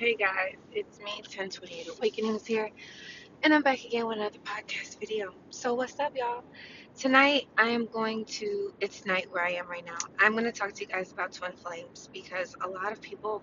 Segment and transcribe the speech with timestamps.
[0.00, 2.70] Hey guys, it's me, 1028 Awakenings here,
[3.42, 5.34] and I'm back again with another podcast video.
[5.50, 6.42] So, what's up, y'all?
[6.98, 9.98] Tonight, I am going to, it's night where I am right now.
[10.18, 13.42] I'm going to talk to you guys about twin flames because a lot of people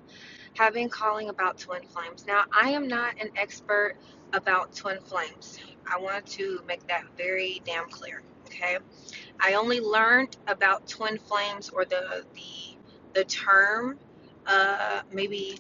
[0.56, 2.26] have been calling about twin flames.
[2.26, 3.98] Now, I am not an expert
[4.34, 5.60] about twin flames.
[5.86, 8.80] I want to make that very damn clear, okay?
[9.40, 12.78] I only learned about twin flames or the, the,
[13.14, 14.00] the term
[14.48, 15.60] uh, maybe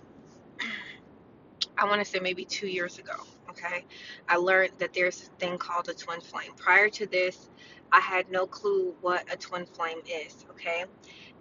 [1.77, 3.13] I want to say maybe two years ago.
[3.49, 3.85] Okay,
[4.27, 6.51] I learned that there's a thing called a twin flame.
[6.57, 7.49] Prior to this,
[7.91, 10.45] I had no clue what a twin flame is.
[10.51, 10.85] Okay,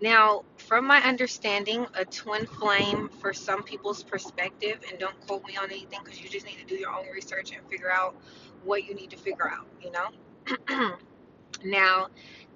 [0.01, 5.57] now from my understanding, a twin flame, for some people's perspective, and don't quote me
[5.57, 8.15] on anything because you just need to do your own research and figure out
[8.65, 9.67] what you need to figure out.
[9.83, 10.97] You know.
[11.65, 12.09] now,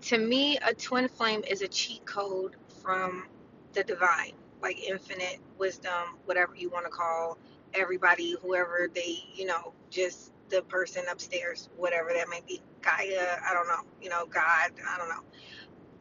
[0.02, 3.26] to me, a twin flame is a cheat code from
[3.72, 7.36] the divine, like infinite wisdom, whatever you want to call
[7.74, 12.60] everybody, whoever they, you know, just the person upstairs, whatever that may be.
[12.82, 15.22] Gaia, I don't know, you know, God, I don't know,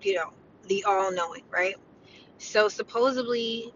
[0.01, 0.31] you know,
[0.67, 1.75] the all knowing, right?
[2.39, 3.73] So supposedly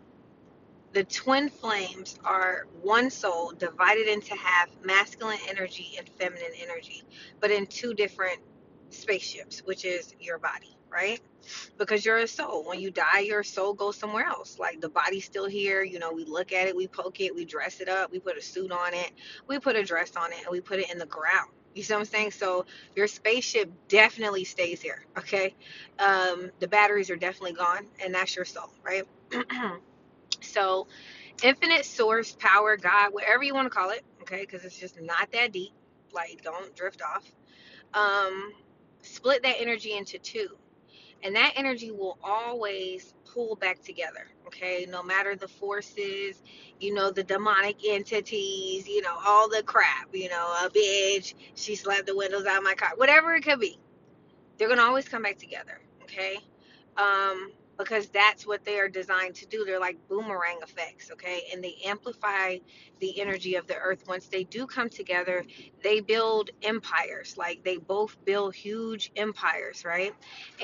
[0.94, 7.04] the twin flames are one soul divided into half masculine energy and feminine energy,
[7.40, 8.40] but in two different
[8.90, 11.20] spaceships, which is your body, right?
[11.78, 12.64] Because you're a soul.
[12.66, 14.60] When you die, your soul goes somewhere else.
[14.60, 15.84] Like the body's still here.
[15.84, 18.38] You know, we look at it, we poke it, we dress it up, we put
[18.38, 19.12] a suit on it,
[19.48, 21.50] we put a dress on it, and we put it in the ground.
[21.74, 22.32] You see what I'm saying?
[22.32, 25.06] So your spaceship definitely stays here.
[25.18, 25.56] Okay.
[26.00, 29.04] Um, the batteries are definitely gone, and that's your soul, right?
[30.42, 30.88] so,
[31.42, 35.32] infinite source, power, God, whatever you want to call it, okay, because it's just not
[35.32, 35.72] that deep.
[36.12, 37.26] Like, don't drift off.
[37.96, 38.54] Um,
[39.02, 40.50] split that energy into two
[41.24, 44.86] and that energy will always pull back together okay?
[44.90, 46.42] No matter the forces
[46.80, 51.76] you know the demonic entities you know all the crap you know a bitch she
[51.76, 53.80] slapped the windows out of my car whatever it could be
[54.58, 56.38] they're gonna always come back together okay?
[56.98, 59.66] Um because that's what they are designed to do.
[59.66, 61.44] They're like boomerang effects okay?
[61.54, 62.58] And they amplify
[63.00, 64.04] the energy of the earth.
[64.08, 65.46] Once they do come together
[65.84, 67.36] they build empires.
[67.38, 70.14] Like they both build huge empires right?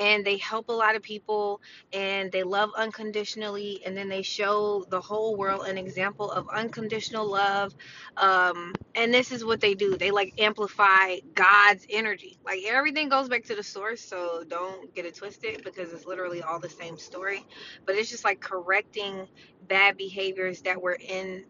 [0.00, 1.60] And they help a lot of people
[1.92, 7.30] and they love unconditionally and then they show the whole world an example of unconditional
[7.30, 7.74] love
[8.18, 9.98] um and this is what they do.
[9.98, 12.38] They like amplify god's energy.
[12.44, 16.42] Like everything goes back to the source so don't get it twisted because it's literally
[16.42, 17.44] all the same story
[17.86, 19.26] but it's just like correcting
[19.68, 21.44] bad behaviors that were in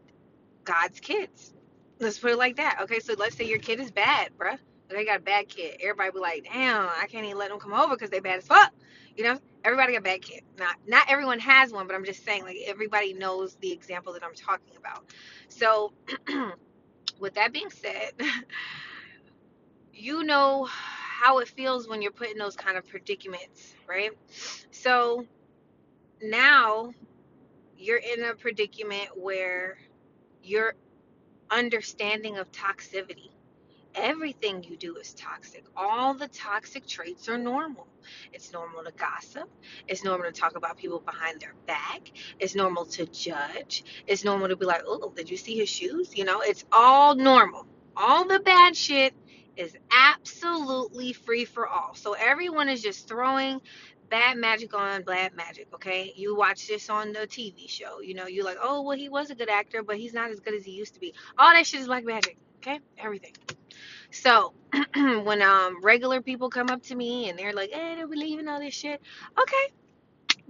[0.64, 1.52] God's kids.
[1.98, 2.80] Let's put it like that.
[2.82, 4.58] Okay, so let's say your kid is bad, bruh.
[4.88, 5.76] They got a bad kid.
[5.80, 8.46] Everybody be like, damn, I can't even let them come over because they bad as
[8.46, 8.72] fuck.
[9.16, 10.42] You know, everybody got a bad kid.
[10.58, 14.24] Not not everyone has one, but I'm just saying, like everybody knows the example that
[14.24, 15.04] I'm talking about.
[15.48, 15.92] So,
[17.20, 18.12] with that being said,
[19.94, 24.12] you know how it feels when you're put in those kind of predicaments, right?
[24.70, 25.26] So
[26.22, 26.92] now
[27.76, 29.78] you're in a predicament where
[30.42, 30.74] you're
[31.50, 33.30] understanding of toxicity.
[33.94, 35.64] Everything you do is toxic.
[35.76, 37.88] All the toxic traits are normal.
[38.32, 39.50] It's normal to gossip.
[39.88, 42.12] It's normal to talk about people behind their back.
[42.38, 43.84] It's normal to judge.
[44.06, 46.16] It's normal to be like, oh, did you see his shoes?
[46.16, 47.66] You know, it's all normal.
[47.96, 49.12] All the bad shit
[49.56, 51.94] is absolutely free for all.
[51.94, 53.60] So everyone is just throwing
[54.10, 56.12] bad magic on bad magic, okay?
[56.16, 58.00] You watch this on the TV show.
[58.00, 60.40] You know, you're like, oh, well, he was a good actor, but he's not as
[60.40, 61.14] good as he used to be.
[61.38, 62.80] All that shit is black magic, okay?
[62.98, 63.32] Everything.
[64.10, 64.52] So
[64.94, 68.60] when um regular people come up to me and they're like, hey, believe in all
[68.60, 69.00] this shit,
[69.40, 69.72] okay,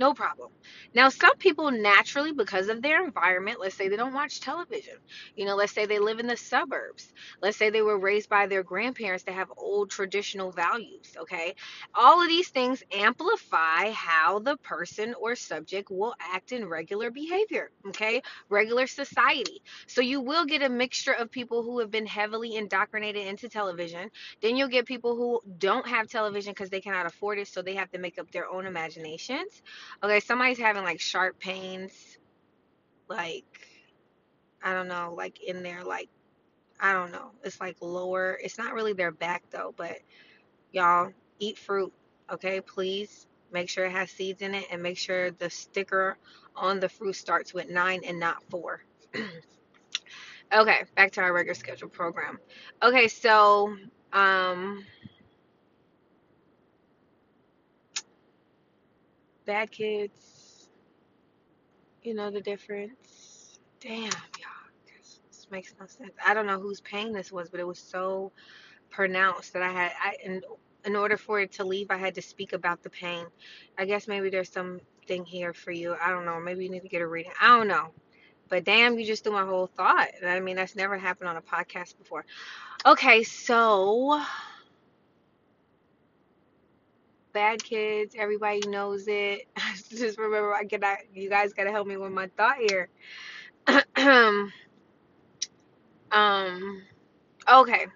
[0.00, 0.50] no problem.
[0.94, 4.94] Now, some people naturally, because of their environment, let's say they don't watch television,
[5.36, 7.12] you know, let's say they live in the suburbs,
[7.42, 11.54] let's say they were raised by their grandparents that have old traditional values, okay?
[11.94, 17.70] All of these things amplify how the person or subject will act in regular behavior,
[17.88, 18.22] okay?
[18.50, 19.62] Regular society.
[19.88, 24.10] So you will get a mixture of people who have been heavily indoctrinated into television.
[24.42, 27.76] Then you'll get people who don't have television because they cannot afford it, so they
[27.76, 29.62] have to make up their own imaginations
[30.02, 32.18] Okay, somebody's having like sharp pains,
[33.08, 33.44] like
[34.62, 36.08] I don't know, like in their like
[36.80, 37.32] I don't know.
[37.44, 38.38] It's like lower.
[38.42, 39.98] It's not really their back though, but
[40.72, 41.92] y'all eat fruit,
[42.32, 42.60] okay?
[42.60, 46.16] Please make sure it has seeds in it and make sure the sticker
[46.56, 48.82] on the fruit starts with 9 and not 4.
[50.52, 52.38] okay, back to our regular schedule program.
[52.82, 53.76] Okay, so
[54.12, 54.84] um
[59.50, 60.68] bad kids,
[62.04, 63.58] you know the difference.
[63.80, 64.68] Damn, y'all.
[64.96, 66.12] just makes no sense.
[66.24, 68.30] I don't know whose pain this was, but it was so
[68.90, 70.40] pronounced that I had I in
[70.84, 73.26] in order for it to leave, I had to speak about the pain.
[73.76, 75.96] I guess maybe there's something here for you.
[76.00, 76.38] I don't know.
[76.38, 77.32] Maybe you need to get a reading.
[77.40, 77.88] I don't know.
[78.48, 80.08] But damn, you just threw my whole thought.
[80.24, 82.24] I mean, that's never happened on a podcast before.
[82.86, 84.22] Okay, so
[87.32, 89.46] bad kids, everybody knows it.
[89.90, 90.82] just remember, I get
[91.14, 92.88] you guys gotta help me with my thought here.
[93.96, 94.52] Um
[96.12, 96.82] Um,
[97.48, 97.86] okay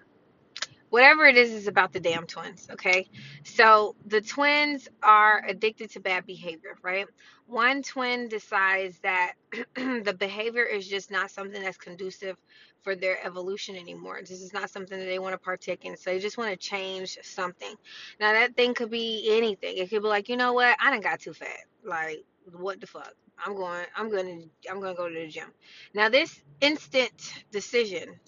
[0.94, 3.08] whatever it is is about the damn twins okay?
[3.42, 7.06] So the twins are addicted to bad behavior right?
[7.48, 9.32] One twin decides that
[9.74, 12.36] the behavior is just not something that's conducive
[12.82, 14.20] for their evolution anymore.
[14.20, 16.56] This is not something that they want to partake in so they just want to
[16.56, 17.74] change something.
[18.20, 19.76] Now that thing could be anything.
[19.76, 20.76] It could be like you know what?
[20.80, 21.64] I didn't got too fat.
[21.84, 23.14] Like what the fuck?
[23.44, 25.50] I'm going i'm going to i'm going to go to the gym.
[25.92, 28.20] Now this instant decision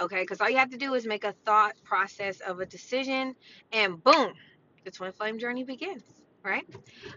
[0.00, 3.34] Okay, because all you have to do is make a thought process of a decision,
[3.72, 4.32] and boom,
[4.84, 6.02] the twin flame journey begins.
[6.44, 6.64] Right?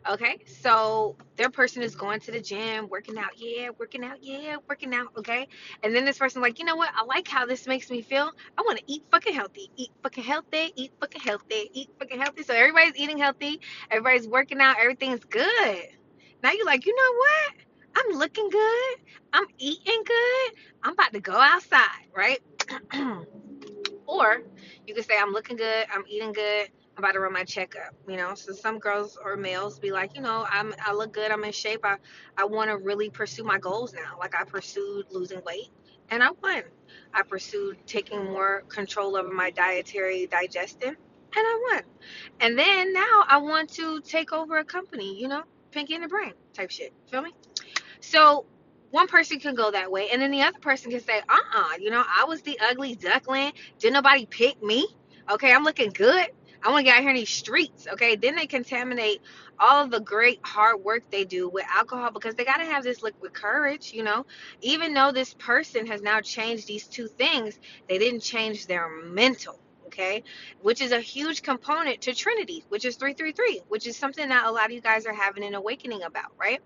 [0.09, 4.55] Okay, so their person is going to the gym, working out, yeah, working out, yeah,
[4.67, 5.47] working out, okay.
[5.83, 6.89] And then this person like, you know what?
[6.95, 8.31] I like how this makes me feel.
[8.57, 12.41] I want to eat fucking healthy, eat fucking healthy, eat fucking healthy, eat fucking healthy.
[12.41, 13.61] So everybody's eating healthy,
[13.91, 15.83] everybody's working out, everything's good.
[16.41, 17.53] Now you're like, you know what?
[17.97, 18.95] I'm looking good.
[19.31, 20.53] I'm eating good.
[20.81, 22.39] I'm about to go outside, right?
[24.07, 24.43] or
[24.87, 25.85] you could say, I'm looking good.
[25.93, 26.69] I'm eating good.
[26.97, 27.93] I'm about to run my checkup.
[28.07, 31.31] You know, so some girls or males be like, you know, I'm I look good.
[31.31, 31.81] I'm in shape.
[31.85, 31.95] I
[32.37, 34.17] I want to really pursue my goals now.
[34.19, 35.69] Like I pursued losing weight,
[36.09, 36.63] and I won.
[37.13, 40.97] I pursued taking more control over my dietary digestion, and
[41.35, 41.83] I won.
[42.41, 45.17] And then now I want to take over a company.
[45.21, 46.91] You know, Pinky and the Brain type shit.
[47.09, 47.31] Feel me?
[48.01, 48.45] So
[48.91, 51.69] one person can go that way, and then the other person can say, uh uh
[51.79, 53.51] you know, I was the ugly duckling.
[53.79, 54.87] Didn't nobody pick me?
[55.29, 56.27] Okay, I'm looking good.
[56.61, 57.87] I want to get out here in these streets.
[57.93, 59.21] Okay, then they contaminate
[59.59, 62.83] all of the great hard work they do with alcohol because they got to have
[62.83, 64.25] this liquid courage, you know.
[64.61, 69.59] Even though this person has now changed these two things, they didn't change their mental
[69.89, 70.23] okay
[70.61, 74.51] which is a huge component to trinity which is 333 which is something that a
[74.51, 76.61] lot of you guys are having an awakening about right?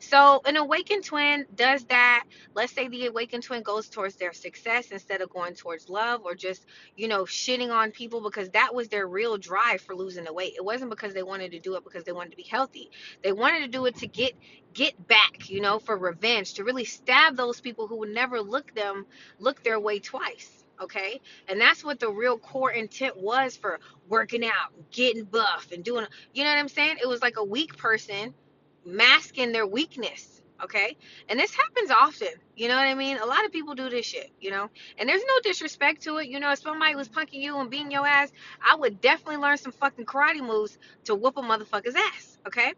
[0.00, 2.24] So an awakened twin does that.
[2.54, 6.34] Let's say the awakened twin goes towards their success instead of going towards love or
[6.34, 6.66] just
[6.96, 10.54] you know shitting on people because that was their real drive for losing the weight.
[10.56, 12.90] It wasn't because they wanted to do it because they wanted to be healthy.
[13.22, 14.34] They wanted to do it to get
[14.74, 18.74] get back you know for revenge to really stab those people who would never look
[18.74, 19.06] them
[19.38, 21.20] look their way twice okay?
[21.48, 26.06] And that's what the real core intent was for working out getting buff and doing
[26.32, 26.96] you know what i'm saying?
[27.02, 28.34] It was like a weak person
[28.84, 30.30] masking their weakness
[30.62, 30.96] okay?
[31.28, 33.18] And this happens often you know what i mean?
[33.18, 34.70] A lot of people do this shit you know?
[34.98, 36.52] And there's no disrespect to it you know?
[36.52, 38.32] If somebody was punking you and beating your ass
[38.62, 42.74] i would definitely learn some fucking karate moves to whoop a motherfucker's ass okay?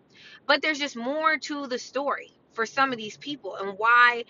[0.47, 4.25] But there's just more to the story for some of these people and why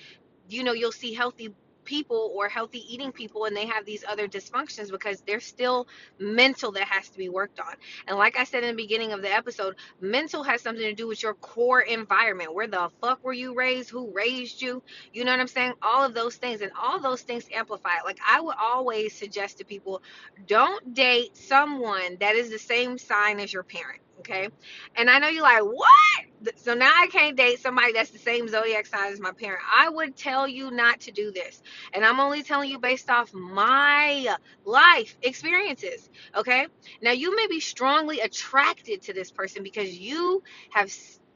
[0.49, 1.55] you know you'll see healthy
[1.87, 5.89] people or healthy eating people and they have these other dysfunctions because they're still
[6.19, 7.75] mental that has to be worked on.
[8.09, 11.09] And like I said in the beginning of the episode, mental has something to do
[11.09, 12.55] with your core environment.
[12.55, 13.91] Where the fuck were you raised?
[13.91, 14.83] Who raised you?
[15.15, 15.75] You know what I'm saying?
[15.83, 18.03] All of those things and all those things amplify.
[18.05, 20.03] Like I would always suggest to people
[20.47, 24.49] don't date someone that is the same sign as your parent Okay.
[24.97, 26.57] And I know you're like, what?
[26.57, 29.63] So now I can't date somebody that's the same zodiac sign as my parent.
[29.73, 31.63] I would tell you not to do this.
[31.95, 36.11] And I'm only telling you based off my life experiences.
[36.37, 36.67] Okay.
[37.03, 40.93] Now you may be strongly attracted to this person because you have,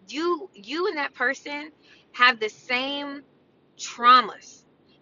[0.08, 1.70] you, you and that person
[2.12, 3.22] have the same
[3.78, 4.59] traumas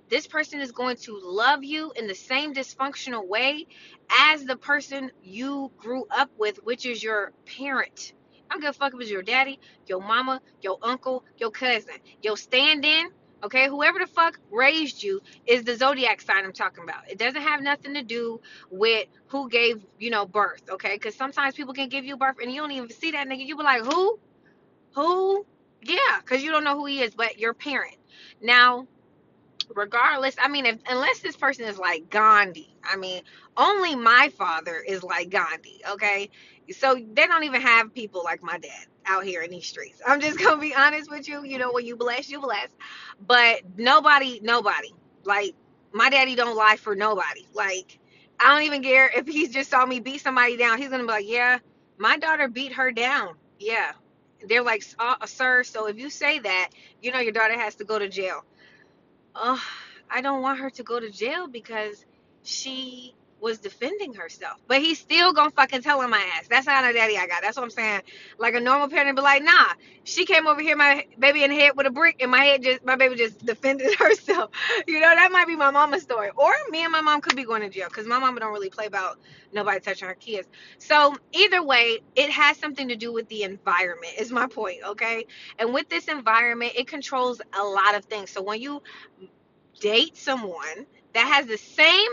[0.08, 3.66] this person is going to love you in the same dysfunctional way
[4.10, 8.12] as the person you grew up with, which is your parent.
[8.50, 11.94] I don't give a fuck if it's your daddy, your mama, your uncle, your cousin,
[12.22, 13.08] your stand in.
[13.44, 17.08] Okay, whoever the fuck raised you is the zodiac sign I'm talking about.
[17.08, 20.62] It doesn't have nothing to do with who gave, you know, birth.
[20.68, 23.46] Okay, because sometimes people can give you birth and you don't even see that nigga.
[23.46, 24.18] You be like, who?
[24.94, 25.46] Who?
[25.82, 27.96] Yeah, because you don't know who he is, but your parent.
[28.42, 28.88] Now,
[29.74, 33.22] regardless i mean if, unless this person is like gandhi i mean
[33.56, 36.30] only my father is like gandhi okay?
[36.72, 40.00] So they don't even have people like my dad out here in these streets.
[40.06, 42.68] I'm just gonna be honest with you you know when you bless you bless.
[43.26, 44.94] But nobody nobody
[45.24, 45.54] like
[45.92, 47.46] my daddy don't lie for nobody.
[47.54, 47.98] Like
[48.40, 51.08] i don't even care if he just saw me beat somebody down he's gonna be
[51.08, 51.58] like yeah
[51.98, 53.34] my daughter beat her down.
[53.58, 53.92] Yeah.
[54.48, 56.70] They're like uh, sir so if you say that
[57.02, 58.44] you know your daughter has to go to jail
[59.38, 59.62] Oh,
[60.10, 62.04] I don't want her to go to jail because
[62.44, 64.58] she was defending herself.
[64.68, 66.48] But he's still gonna fucking tell on my ass.
[66.48, 67.42] That's not a daddy I got.
[67.42, 68.02] That's what I'm saying.
[68.38, 71.56] Like a normal parent be like, nah, she came over here, my baby in the
[71.56, 74.50] head with a brick, and my head just my baby just defended herself.
[74.86, 76.30] You know, that might be my mama's story.
[76.36, 78.70] Or me and my mom could be going to jail because my mama don't really
[78.70, 79.18] play about
[79.52, 80.48] nobody touching her kids.
[80.78, 85.26] So either way, it has something to do with the environment, is my point, okay?
[85.58, 88.30] And with this environment, it controls a lot of things.
[88.30, 88.82] So when you
[89.80, 92.12] date someone that has the same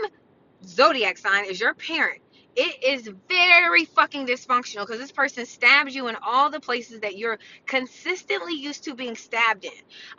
[0.64, 2.20] zodiac sign is your parent,
[2.56, 7.18] it is very fucking dysfunctional because this person stabs you in all the places that
[7.18, 9.72] you're consistently used to being stabbed in.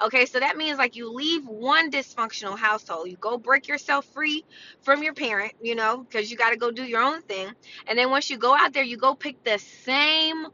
[0.04, 4.46] Okay, so that means like you leave one dysfunctional household, you go break yourself free
[4.82, 7.50] from your parent, you know, because you got to go do your own thing.
[7.88, 10.46] And then once you go out there, you go pick the same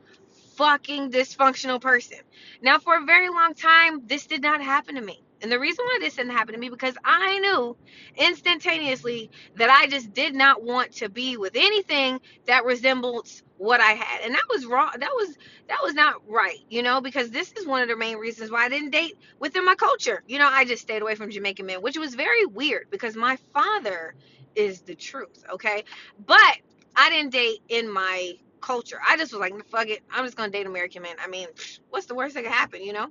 [0.56, 2.20] fucking dysfunctional person.
[2.62, 5.22] Now, for a very long time, this did not happen to me.
[5.44, 7.78] And the reason why this didn't happen to me because I knew
[8.18, 13.92] instantaneously that I just did not want to be with anything that resembles what I
[13.92, 14.22] had.
[14.26, 14.92] And that was wrong.
[15.00, 18.18] That was that was not right, you know, because this is one of the main
[18.18, 20.24] reasons why I didn't date within my culture.
[20.28, 23.38] You know, I just stayed away from Jamaican men, which was very weird because my
[23.54, 24.16] father
[24.56, 25.84] is the truth, okay?
[26.26, 26.58] But
[26.96, 28.34] I didn't date in my
[28.64, 29.00] culture.
[29.06, 30.02] I just was like, fuck it.
[30.12, 31.16] I'm just gonna date American men.
[31.24, 31.48] I mean,
[31.90, 33.08] what's the worst that could happen, you know?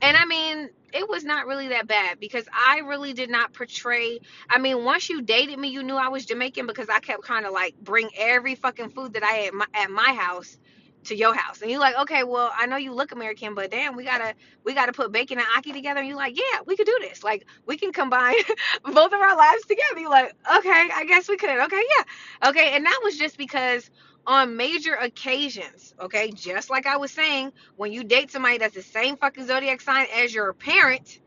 [0.00, 4.20] And I mean, it was not really that bad because I really did not portray.
[4.48, 7.44] I mean, once you dated me, you knew I was Jamaican because I kept kind
[7.46, 10.56] of like bring every fucking food that I at my, at my house
[11.04, 11.62] to your house.
[11.62, 14.74] And you're like okay well i know you look american but damn we gotta we
[14.74, 16.00] gotta put bacon and ackee together.
[16.00, 17.22] And you're like yeah we could do this.
[17.22, 18.34] Like we can combine
[18.84, 20.00] both of our lives together.
[20.00, 21.58] You're like okay i guess we could.
[21.64, 22.48] Okay yeah.
[22.50, 23.90] Okay and that was just because
[24.26, 26.30] on major occasions, okay?
[26.30, 30.06] Just like I was saying, when you date somebody that's the same fucking zodiac sign
[30.14, 31.18] as your parent,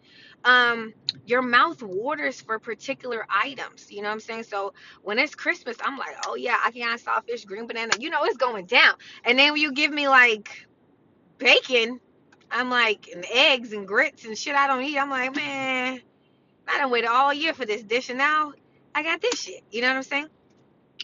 [0.45, 0.93] um,
[1.25, 3.91] your mouth waters for particular items.
[3.91, 4.43] You know what I'm saying?
[4.43, 7.93] So when it's Christmas, I'm like, oh yeah, I can saltfish, green banana.
[7.99, 8.93] You know it's going down.
[9.25, 10.67] And then when you give me like
[11.39, 11.99] bacon,
[12.51, 14.97] I'm like, and eggs and grits and shit I don't eat.
[14.97, 15.99] I'm like, man,
[16.67, 18.53] I done waited all year for this dish, and now
[18.93, 19.61] I got this shit.
[19.71, 20.27] You know what I'm saying?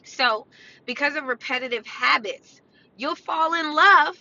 [0.05, 0.47] So,
[0.85, 2.61] because of repetitive habits,
[2.95, 4.17] you'll fall in love,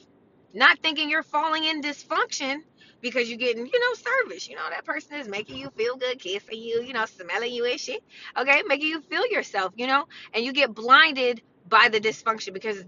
[0.55, 2.63] not thinking you're falling in dysfunction
[3.01, 4.49] because you're getting, you know, service.
[4.49, 7.65] You know, that person is making you feel good, kissing you, you know, smelling you
[7.65, 8.03] and shit.
[8.37, 12.85] Okay, making you feel yourself, you know, and you get blinded by the dysfunction because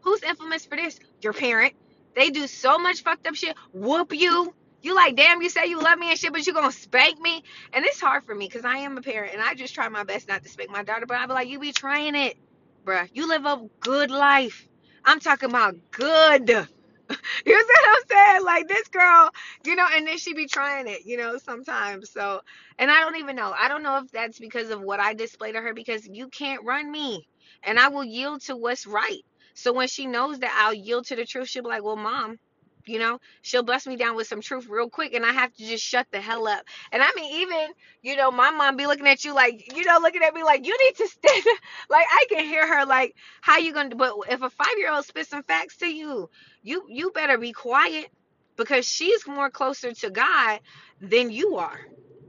[0.00, 0.98] who's infamous for this?
[1.20, 1.74] Your parent.
[2.14, 5.80] They do so much fucked up shit, whoop you, you like, damn, you say you
[5.80, 7.42] love me and shit, but you gonna spank me?
[7.72, 10.02] And it's hard for me because I am a parent and I just try my
[10.02, 12.36] best not to spank my daughter, but I be like, you be trying it,
[12.84, 13.08] bruh.
[13.14, 14.66] You live a good life.
[15.04, 16.68] I'm talking about good.
[17.46, 18.44] you see what I'm saying?
[18.44, 19.30] Like this girl,
[19.64, 22.10] you know, and then she be trying it, you know, sometimes.
[22.10, 22.40] So,
[22.78, 23.54] and I don't even know.
[23.58, 26.64] I don't know if that's because of what I display to her because you can't
[26.64, 27.26] run me
[27.62, 29.22] and I will yield to what's right.
[29.54, 32.38] So when she knows that I'll yield to the truth, she'll be like, well, mom,
[32.86, 35.64] you know she'll bust me down with some truth real quick and i have to
[35.66, 37.68] just shut the hell up and i mean even
[38.02, 40.66] you know my mom be looking at you like you know looking at me like
[40.66, 41.44] you need to stand
[41.90, 45.04] like i can hear her like how you gonna but if a five year old
[45.04, 46.28] spits some facts to you
[46.62, 48.08] you you better be quiet
[48.56, 50.60] because she's more closer to god
[51.00, 51.80] than you are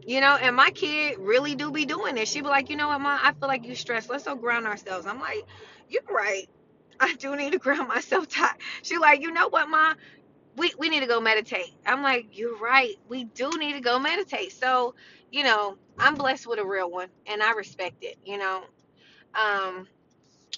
[0.05, 2.89] you know and my kid really do be doing this she be like you know
[2.89, 5.43] what mom i feel like you stressed let's go ground ourselves i'm like
[5.89, 6.47] you're right
[7.01, 8.55] I do need to ground myself tight.
[8.83, 9.91] She like, you know what, mom?
[10.57, 11.73] we, we need to go meditate.
[11.85, 12.95] I'm like, you're right.
[13.09, 14.51] We do need to go meditate.
[14.53, 14.95] So,
[15.31, 18.63] you know, I'm blessed with a real one and I respect it, you know.
[19.35, 19.87] Um,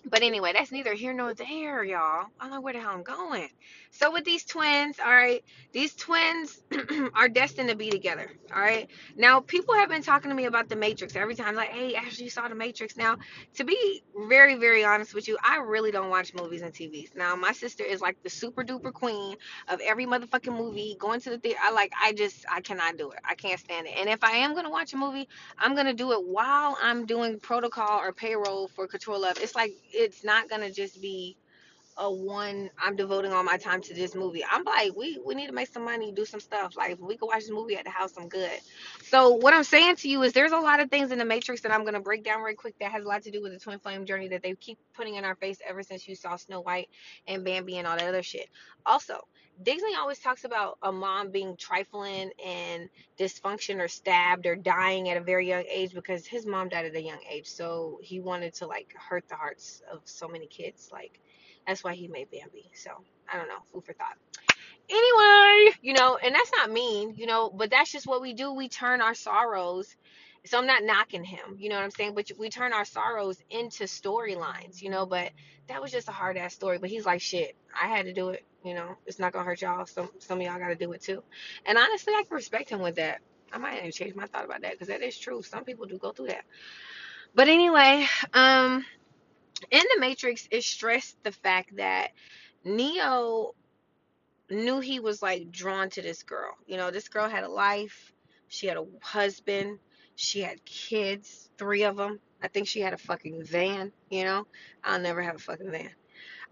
[0.06, 2.28] but anyway, that's neither here nor there, y'all.
[2.40, 3.50] I don't know where the hell I'm going.
[3.92, 6.62] So with these twins, all right, these twins
[7.14, 8.32] are destined to be together.
[8.54, 8.90] All right.
[9.16, 12.26] Now people have been talking to me about the Matrix every time, like, hey, Ashley,
[12.26, 12.98] you saw the Matrix.
[12.98, 13.18] Now,
[13.56, 17.16] to be very, very honest with you, I really don't watch movies and TVs.
[17.16, 19.36] Now, my sister is like the super duper queen
[19.70, 20.96] of every motherfucking movie.
[21.00, 23.20] Going to the theater, I like, I just, I cannot do it.
[23.28, 23.94] I can't stand it.
[23.98, 27.40] And if I am gonna watch a movie, I'm gonna do it while I'm doing
[27.40, 29.38] protocol or payroll for Control Love.
[29.42, 31.38] It's like it's not gonna just be
[31.98, 34.44] a one I'm devoting all my time to this movie.
[34.50, 36.76] I'm like, we we need to make some money, do some stuff.
[36.78, 38.52] Like if we can watch this movie at the house, I'm good.
[39.04, 41.62] So what I'm saying to you is there's a lot of things in the Matrix
[41.62, 43.60] that I'm gonna break down right quick that has a lot to do with the
[43.60, 46.62] twin flame journey that they keep putting in our face ever since you saw Snow
[46.62, 46.90] White
[47.28, 48.50] and Bambi and all that other shit.
[48.86, 49.20] Also,
[49.64, 55.18] Disney always talks about a mom being trifling and dysfunction or stabbed or dying at
[55.18, 57.48] a very young age because his mom died at a young age.
[57.48, 60.90] So he wanted to like hurt the hearts of so many kids.
[60.92, 61.20] Like
[61.68, 62.72] that's why he made Bambi.
[62.76, 62.92] So
[63.32, 64.18] I don't know, food for thought.
[64.90, 68.54] anyway, you know, and that's not mean, you know, but that's just what we do.
[68.54, 69.96] We turn our sorrows.
[70.46, 72.16] So I'm not knocking him, you know what I'm saying?
[72.16, 75.06] But we turn our sorrows into storylines, you know.
[75.06, 75.32] But
[75.68, 76.78] that was just a hard ass story.
[76.80, 78.98] But he's like, shit, I had to do it, you know.
[79.06, 79.86] It's not gonna hurt y'all.
[79.86, 81.24] Some some of y'all got to do it too.
[81.66, 83.20] And honestly, I can respect him with that.
[83.54, 85.42] I might even change my thought about that because that is true.
[85.42, 86.44] Some people do go through that.
[87.36, 88.86] But anyway, um,
[89.72, 92.10] in the Matrix, it stressed the fact that
[92.64, 93.54] Neo
[94.50, 96.56] knew he was like drawn to this girl.
[96.66, 98.14] You know, this girl had a life.
[98.48, 99.80] She had a husband.
[100.16, 102.20] She had kids, three of them.
[102.42, 103.92] I think she had a fucking van.
[104.10, 104.48] You know,
[104.84, 105.92] I'll never have a fucking van.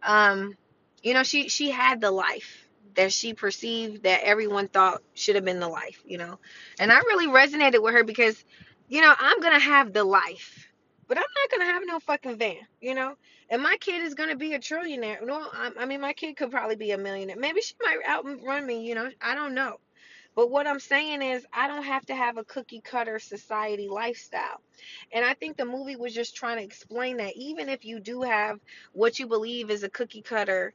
[0.02, 0.58] Um,
[1.04, 5.46] you know, she she had the life that she perceived that everyone thought should have
[5.46, 6.02] been the life.
[6.06, 6.40] You know,
[6.80, 8.44] and I really resonated with her because,
[8.88, 10.70] you know, I'm gonna have the life,
[11.08, 12.58] but I'm not gonna have no fucking van.
[12.82, 13.16] You know,
[13.50, 15.26] and my kid is gonna be a trillionaire.
[15.26, 17.38] No, I, I mean my kid could probably be a millionaire.
[17.38, 18.88] Maybe she might outrun me.
[18.88, 19.80] You know, I don't know.
[20.36, 24.62] But what I'm saying is, I don't have to have a cookie cutter society lifestyle.
[25.12, 28.24] And I think the movie was just trying to explain that even if you do
[28.24, 28.60] have
[28.94, 30.74] what you believe is a cookie cutter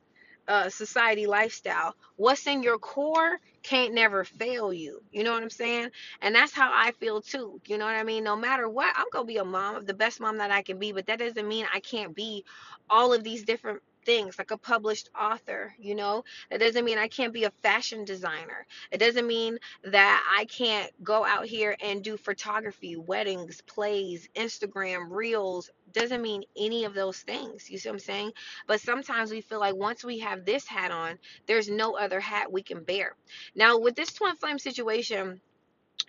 [0.48, 5.02] uh, society lifestyle, what's in your core can't never fail you.
[5.12, 5.90] You know what I'm saying?
[6.22, 7.60] And that's how I feel too.
[7.66, 8.24] You know what I mean?
[8.24, 10.78] No matter what, I'm going to be a mom, the best mom that I can
[10.78, 10.92] be.
[10.92, 12.44] But that doesn't mean I can't be
[12.90, 17.08] all of these different things like a published author you know that doesn't mean i
[17.08, 22.02] can't be a fashion designer it doesn't mean that I can't go out here and
[22.02, 25.70] do photography, weddings, plays, Instagram, reels.
[25.92, 27.70] Doesn't mean any of those things.
[27.70, 28.32] You see what I'm saying?
[28.66, 32.52] But sometimes we feel like once we have this hat on, there's no other hat
[32.52, 33.14] we can bear.
[33.54, 35.40] Now, with this twin flame situation,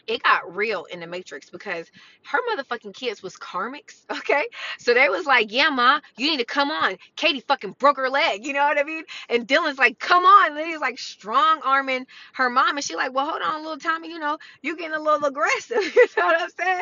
[0.09, 1.89] it got real in the Matrix because
[2.25, 4.45] her motherfucking kids was karmics, okay?
[4.79, 6.97] So they was like, yeah, ma, you need to come on.
[7.17, 9.03] Katie fucking broke her leg, you know what I mean?
[9.29, 10.57] And Dylan's like, come on.
[10.57, 12.77] And he's like strong arming her mom.
[12.77, 15.77] And she like, well, hold on, little Tommy, you know, you getting a little aggressive,
[15.95, 16.81] you know what I'm saying?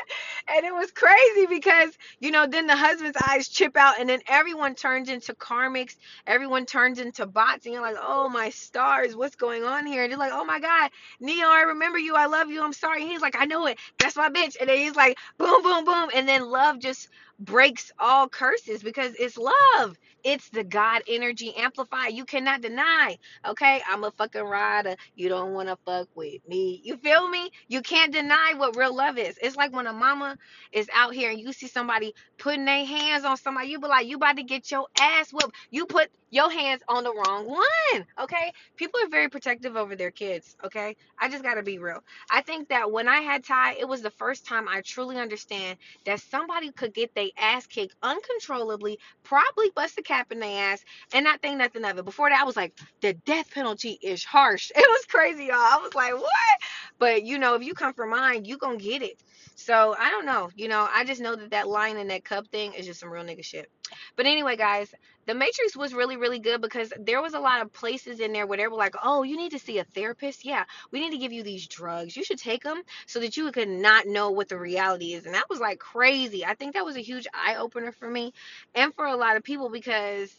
[0.55, 4.21] And it was crazy because, you know, then the husband's eyes chip out and then
[4.27, 5.95] everyone turns into karmics.
[6.27, 7.65] Everyone turns into bots.
[7.65, 10.03] And you're like, oh my stars, what's going on here?
[10.03, 12.15] And you're like, oh my God, Neo, I remember you.
[12.15, 12.63] I love you.
[12.63, 13.01] I'm sorry.
[13.03, 13.79] And he's like, I know it.
[13.99, 14.57] That's my bitch.
[14.61, 16.09] And then he's like, boom, boom, boom.
[16.15, 19.97] And then love just breaks all curses because it's love.
[20.23, 22.13] It's the God energy amplified.
[22.13, 23.17] You cannot deny.
[23.47, 24.95] Okay, I'm a fucking rider.
[25.15, 26.81] You don't want to fuck with me.
[26.83, 27.49] You feel me?
[27.69, 29.37] You can't deny what real love is.
[29.41, 30.37] It's like when a mama
[30.73, 34.07] is out here and you see somebody putting their hands on somebody, you be like,
[34.07, 35.55] you about to get your ass whooped.
[35.71, 38.05] You put your hands on the wrong one.
[38.21, 40.55] Okay, people are very protective over their kids.
[40.65, 42.01] Okay, I just gotta be real.
[42.31, 45.77] I think that when I had Ty, it was the first time I truly understand
[46.05, 50.83] that somebody could get their ass kicked uncontrollably, probably bust a cap in their ass,
[51.13, 52.05] and not think nothing of it.
[52.05, 54.71] Before that, I was like, the death penalty is harsh.
[54.77, 55.55] It was crazy, y'all.
[55.55, 56.59] I was like, what?
[56.99, 59.21] But you know, if you come from mine, you gonna get it.
[59.59, 60.51] So I don't know.
[60.55, 63.09] You know, I just know that that line in that cup thing is just some
[63.09, 63.69] real nigga shit.
[64.15, 64.93] But anyway, guys,
[65.25, 68.45] the Matrix was really, really good because there was a lot of places in there
[68.45, 70.45] where they were like, oh, you need to see a therapist.
[70.45, 72.15] Yeah, we need to give you these drugs.
[72.15, 75.25] You should take them so that you could not know what the reality is.
[75.25, 76.45] And that was like crazy.
[76.45, 78.33] I think that was a huge eye opener for me
[78.75, 80.31] and for a lot of people because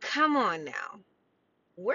[0.00, 1.00] come on now.
[1.76, 1.94] We're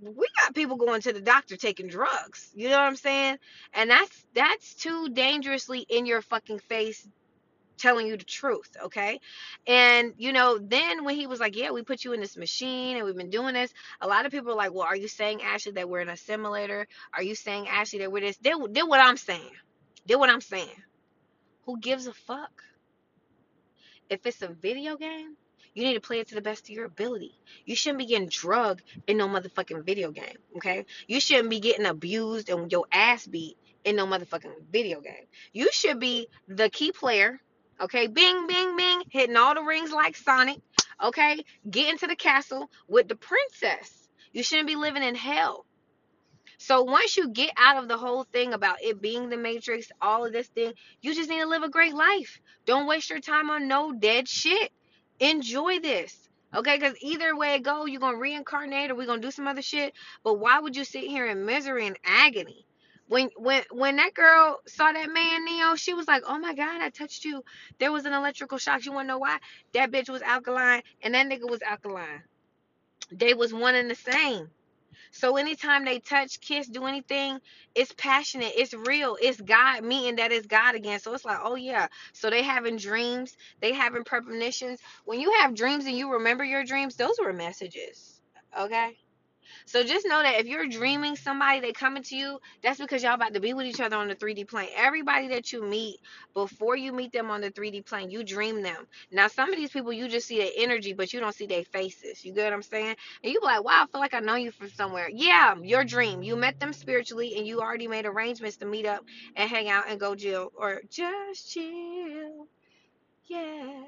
[0.00, 2.50] we got people going to the doctor taking drugs.
[2.54, 3.38] You know what I'm saying?
[3.74, 7.06] And that's that's too dangerously in your fucking face
[7.78, 9.20] telling you the truth, okay?
[9.66, 12.96] And you know, then when he was like, "Yeah, we put you in this machine
[12.96, 15.42] and we've been doing this," a lot of people are like, "Well, are you saying
[15.42, 16.86] Ashley that we're in a simulator?
[17.12, 19.52] Are you saying Ashley that we're this?" Did, did what I'm saying.
[20.06, 20.82] Did what I'm saying.
[21.64, 22.62] Who gives a fuck?
[24.08, 25.36] If it's a video game,
[25.74, 27.38] you need to play it to the best of your ability.
[27.64, 30.86] You shouldn't be getting drugged in no motherfucking video game, okay?
[31.06, 35.26] You shouldn't be getting abused and your ass beat in no motherfucking video game.
[35.52, 37.40] You should be the key player
[37.80, 40.58] Okay, bing, bing, bing, hitting all the rings like Sonic.
[41.02, 44.08] Okay, get into the castle with the princess.
[44.32, 45.64] You shouldn't be living in hell.
[46.58, 50.26] So once you get out of the whole thing about it being the matrix, all
[50.26, 52.38] of this thing, you just need to live a great life.
[52.66, 54.70] Don't waste your time on no dead shit.
[55.20, 56.16] Enjoy this.
[56.54, 59.62] Okay, because either way it go, you're gonna reincarnate or we're gonna do some other
[59.62, 59.94] shit.
[60.24, 62.66] But why would you sit here in misery and agony?
[63.10, 66.80] when when when that girl saw that man Neo, she was like, "Oh my God,
[66.80, 67.44] I touched you."
[67.78, 68.84] There was an electrical shock.
[68.86, 69.38] You wanna know why?
[69.74, 72.22] That bitch was alkaline, and that nigga was alkaline.
[73.10, 74.48] They was one and the same.
[75.12, 77.38] So anytime they touch, kiss, do anything,
[77.74, 81.00] it's passionate, it's real, it's God meeting that is God again.
[81.00, 81.88] So it's like, oh yeah.
[82.12, 84.80] So they having dreams, they having premonitions.
[85.04, 88.20] When you have dreams and you remember your dreams, those were messages.
[88.58, 88.96] Okay
[89.66, 93.14] So just know that if you're dreaming somebody they coming to you, that's because y'all
[93.14, 94.68] about to be with each other on the 3D plane.
[94.76, 95.98] Everybody that you meet
[96.34, 98.86] before you meet them on the 3D plane, you dream them.
[99.10, 101.64] Now some of these people you just see their energy, but you don't see their
[101.64, 102.24] faces.
[102.24, 102.96] You get what I'm saying?
[103.22, 105.08] And you be like, wow, I feel like I know you from somewhere.
[105.12, 106.22] Yeah, your dream.
[106.22, 109.04] You met them spiritually and you already made arrangements to meet up
[109.36, 112.46] and hang out and go chill or just chill.
[113.26, 113.84] Yeah.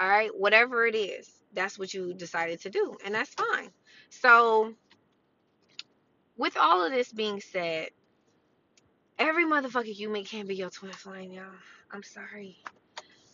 [0.00, 3.70] All right, whatever it is, that's what you decided to do, and that's fine.
[4.10, 4.74] So
[6.38, 7.88] with all of this being said,
[9.18, 11.44] every motherfucker you meet can't be your twin flame, y'all.
[11.92, 12.56] I'm sorry.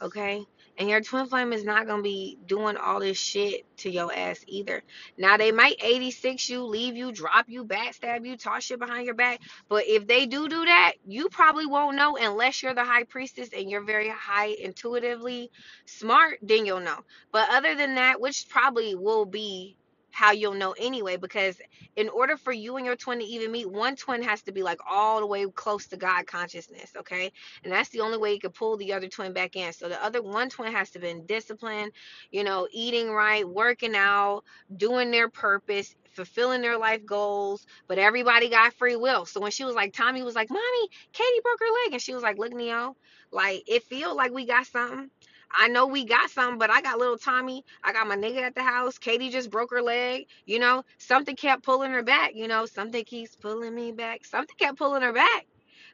[0.01, 0.45] Okay?
[0.77, 4.43] And your twin flame is not gonna be doing all this shit to your ass
[4.49, 4.83] either.
[5.17, 9.15] Now they might 86 you, leave you, drop you, backstab you, toss shit behind your
[9.15, 9.41] back.
[9.69, 13.51] But if they do do that, you probably won't know unless you're the high priestess
[13.57, 15.51] and you're very high intuitively
[15.85, 17.05] smart, then you'll know.
[17.31, 19.77] But other than that, which probably will be
[20.15, 21.59] how you'll know anyway, because
[21.97, 24.63] in order for you and your twin to even meet, one twin has to be
[24.63, 27.33] like all the way close to God consciousness, okay?
[27.65, 29.73] And that's the only way you can pull the other twin back in.
[29.73, 31.91] So the other one twin has to be in discipline,
[32.31, 34.45] you know, eating right, working out,
[34.77, 37.67] doing their purpose, fulfilling their life goals.
[37.89, 39.27] But everybody got free will.
[39.27, 41.93] So when she was like, Tommy was like, Mommy, Katie broke her leg.
[41.95, 42.97] And she was like, Look, Neo,
[43.33, 45.11] like it feels like we got something.
[45.57, 47.65] I know we got some, but I got little Tommy.
[47.83, 48.99] I got my nigga at the house.
[48.99, 50.27] Katie just broke her leg.
[50.47, 52.33] You know, something kept pulling her back.
[52.35, 54.25] You know, something keeps pulling me back.
[54.25, 55.47] Something kept pulling her back.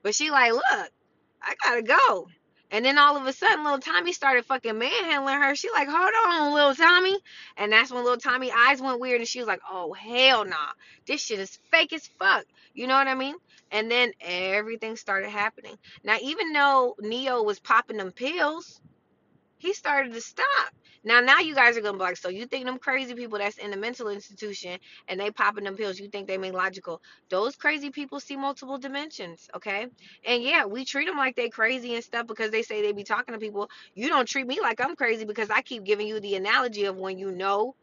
[0.02, 0.90] But she like, look,
[1.42, 2.28] I gotta go.
[2.72, 5.54] And then all of a sudden, little Tommy started fucking manhandling her.
[5.56, 7.18] She like, hold on, little Tommy.
[7.56, 10.72] And that's when little Tommy eyes went weird, and she was like, oh hell nah,
[11.06, 12.44] this shit is fake as fuck.
[12.72, 13.34] You know what I mean?
[13.72, 15.76] And then everything started happening.
[16.04, 18.80] Now, even though Neo was popping them pills,
[19.60, 20.74] he started to stop.
[21.04, 23.58] Now, now you guys are gonna be like, so you think them crazy people that's
[23.58, 27.02] in the mental institution and they popping them pills, you think they make logical?
[27.28, 29.86] Those crazy people see multiple dimensions, okay?
[30.24, 33.04] And yeah, we treat them like they crazy and stuff because they say they be
[33.04, 33.70] talking to people.
[33.94, 36.96] You don't treat me like I'm crazy because I keep giving you the analogy of
[36.96, 37.74] when you know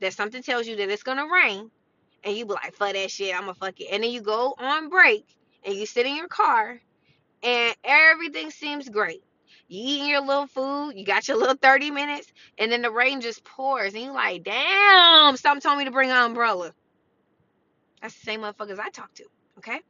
[0.00, 1.70] that something tells you that it's gonna rain,
[2.24, 3.88] and you be like, fuck that shit, I'ma fuck it.
[3.92, 5.26] And then you go on break
[5.64, 6.80] and you sit in your car
[7.42, 9.22] and everything seems great
[9.68, 13.20] you eating your little food, you got your little 30 minutes, and then the rain
[13.20, 16.72] just pours, and you like, damn, something told me to bring an umbrella.
[18.00, 19.24] That's the same motherfuckers I talk to.
[19.58, 19.80] Okay?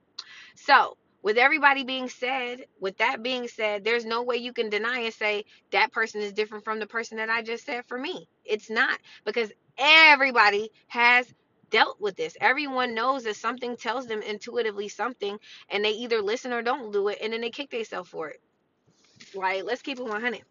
[0.55, 5.01] So, with everybody being said, with that being said, there's no way you can deny
[5.01, 8.29] and say that person is different from the person that I just said for me.
[8.45, 11.27] It's not because everybody has
[11.71, 12.37] dealt with this.
[12.41, 15.37] Everyone knows that something tells them intuitively something,
[15.69, 18.41] and they either listen or don't do it, and then they kick themselves for it.
[19.35, 19.65] Right?
[19.65, 20.43] Let's keep it 100.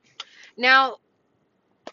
[0.58, 0.98] Now,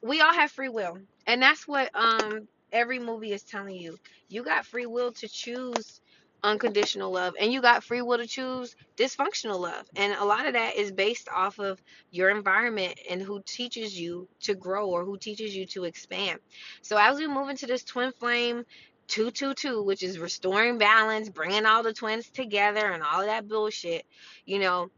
[0.03, 3.97] we all have free will, and that's what um every movie is telling you.
[4.29, 6.01] You got free will to choose
[6.42, 10.55] unconditional love, and you got free will to choose dysfunctional love, and a lot of
[10.55, 15.16] that is based off of your environment and who teaches you to grow or who
[15.16, 16.40] teaches you to expand.
[16.83, 18.64] So as we move into this twin flame
[19.09, 24.05] 222, which is restoring balance, bringing all the twins together, and all that bullshit,
[24.47, 24.90] you know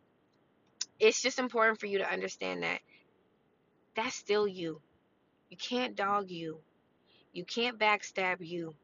[1.01, 2.81] it's just important for you to understand that
[3.97, 4.81] that's still you.
[5.51, 6.59] You can't dog you.
[7.33, 8.75] You can't backstab you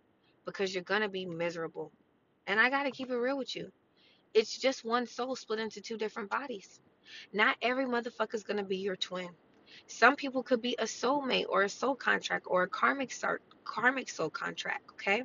[0.44, 1.92] because you're going to be miserable.
[2.46, 3.70] And I got to keep it real with you.
[4.34, 6.80] It's just one soul split into two different bodies.
[7.32, 9.28] Not every motherfucker's going to be your twin.
[9.86, 13.12] Some people could be a soulmate or a soul contract or a karmic
[13.64, 15.22] karmic soul contract, okay?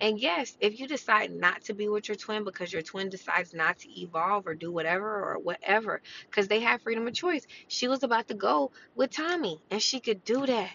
[0.00, 3.54] And yes, if you decide not to be with your twin because your twin decides
[3.54, 7.46] not to evolve or do whatever or whatever, because they have freedom of choice.
[7.68, 10.72] She was about to go with Tommy and she could do that.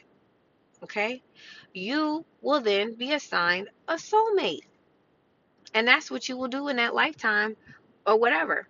[0.84, 1.22] Okay?
[1.74, 4.62] You will then be assigned a soulmate.
[5.74, 7.56] And that's what you will do in that lifetime
[8.06, 8.68] or whatever.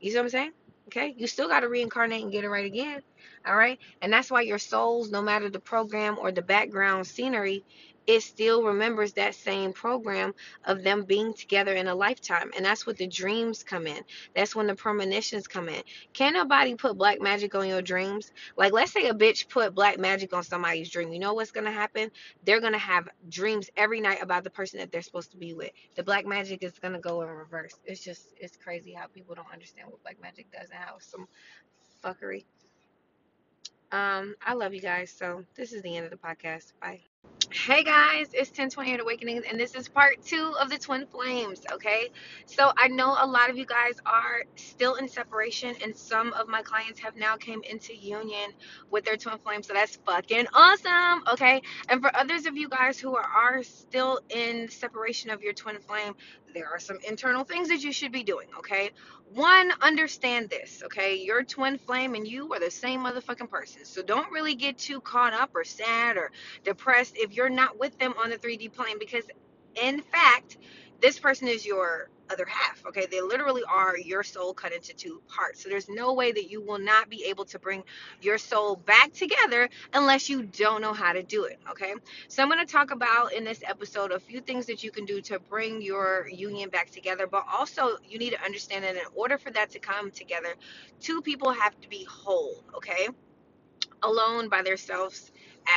[0.00, 0.52] You see what I'm saying?
[0.88, 1.14] Okay?
[1.16, 3.02] You still got to reincarnate and get it right again.
[3.46, 3.78] All right?
[4.00, 7.64] And that's why your souls, no matter the program or the background scenery,
[8.06, 10.34] it still remembers that same program
[10.64, 12.50] of them being together in a lifetime.
[12.56, 14.02] And that's what the dreams come in.
[14.34, 15.82] That's when the premonitions come in.
[16.12, 18.32] Can nobody put black magic on your dreams?
[18.56, 21.12] Like, let's say a bitch put black magic on somebody's dream.
[21.12, 22.10] You know what's going to happen?
[22.44, 25.54] They're going to have dreams every night about the person that they're supposed to be
[25.54, 25.70] with.
[25.96, 27.74] The black magic is going to go in reverse.
[27.84, 31.26] It's just, it's crazy how people don't understand what black magic does and how some
[32.04, 32.44] fuckery.
[33.92, 35.10] Um, I love you guys.
[35.10, 36.72] So, this is the end of the podcast.
[36.80, 37.00] Bye.
[37.54, 41.60] Hey guys, it's 1028 Awakenings, and this is part two of the twin flames.
[41.70, 42.10] Okay,
[42.46, 46.48] so I know a lot of you guys are still in separation, and some of
[46.48, 48.52] my clients have now came into union
[48.90, 51.24] with their twin flames, so that's fucking awesome.
[51.30, 51.60] Okay,
[51.90, 55.78] and for others of you guys who are, are still in separation of your twin
[55.80, 56.14] flame,
[56.54, 58.48] there are some internal things that you should be doing.
[58.58, 58.90] Okay,
[59.34, 60.82] one, understand this.
[60.84, 64.78] Okay, your twin flame and you are the same motherfucking person, so don't really get
[64.78, 66.30] too caught up or sad or
[66.64, 69.24] depressed if you're not with them on the 3D plane because
[69.74, 70.58] in fact
[71.00, 73.06] this person is your other half okay?
[73.10, 75.60] They literally are your soul cut into two parts.
[75.60, 77.82] So there's no way that you will not be able to bring
[78.22, 81.94] your soul back together unless you don't know how to do it okay?
[82.28, 85.04] So i'm going to talk about in this episode a few things that you can
[85.04, 89.02] do to bring your union back together but also you need to understand that in
[89.16, 90.54] order for that to come together
[91.00, 93.08] two people have to be whole okay?
[94.04, 95.32] Alone by themselves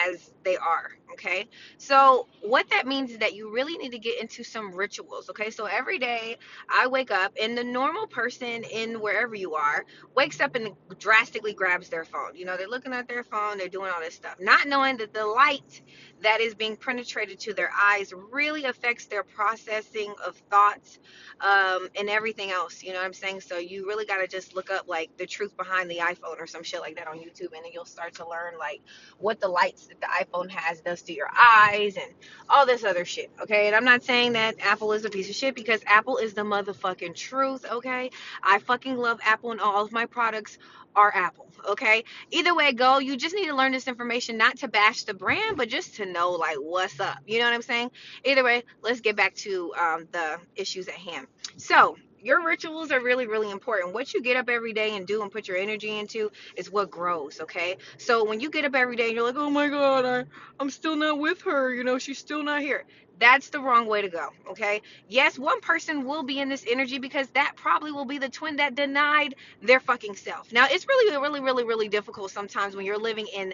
[0.07, 0.91] as they are.
[1.15, 1.47] Okay.
[1.77, 5.29] So, what that means is that you really need to get into some rituals.
[5.29, 5.49] Okay.
[5.49, 6.37] So, every day
[6.69, 11.53] I wake up, and the normal person in wherever you are wakes up and drastically
[11.53, 12.35] grabs their phone.
[12.35, 15.13] You know, they're looking at their phone, they're doing all this stuff, not knowing that
[15.13, 15.81] the light
[16.21, 20.99] that is being penetrated to their eyes really affects their processing of thoughts
[21.39, 22.83] um, and everything else.
[22.83, 23.39] You know what I'm saying?
[23.39, 26.47] So, you really got to just look up like the truth behind the iPhone or
[26.47, 28.81] some shit like that on YouTube, and then you'll start to learn like
[29.17, 32.11] what the lights that the iPhone has does to your eyes and
[32.49, 33.31] all this other shit.
[33.41, 33.67] Okay.
[33.67, 36.43] And I'm not saying that Apple is a piece of shit because Apple is the
[36.43, 37.65] motherfucking truth.
[37.69, 38.11] Okay.
[38.43, 40.57] I fucking love Apple and all of my products
[40.95, 41.47] are Apple.
[41.67, 42.03] Okay.
[42.31, 45.57] Either way go, you just need to learn this information not to bash the brand,
[45.57, 47.17] but just to know like what's up.
[47.25, 47.91] You know what I'm saying?
[48.23, 51.27] Either way, let's get back to um, the issues at hand.
[51.57, 53.93] So, your rituals are really, really important.
[53.93, 56.89] What you get up every day and do and put your energy into is what
[56.89, 57.77] grows, okay?
[57.97, 60.25] So when you get up every day and you're like, oh my God, I,
[60.59, 62.83] I'm still not with her, you know, she's still not here.
[63.19, 64.81] That's the wrong way to go, okay?
[65.07, 68.55] Yes, one person will be in this energy because that probably will be the twin
[68.57, 70.51] that denied their fucking self.
[70.51, 73.53] Now, it's really, really, really, really difficult sometimes when you're living in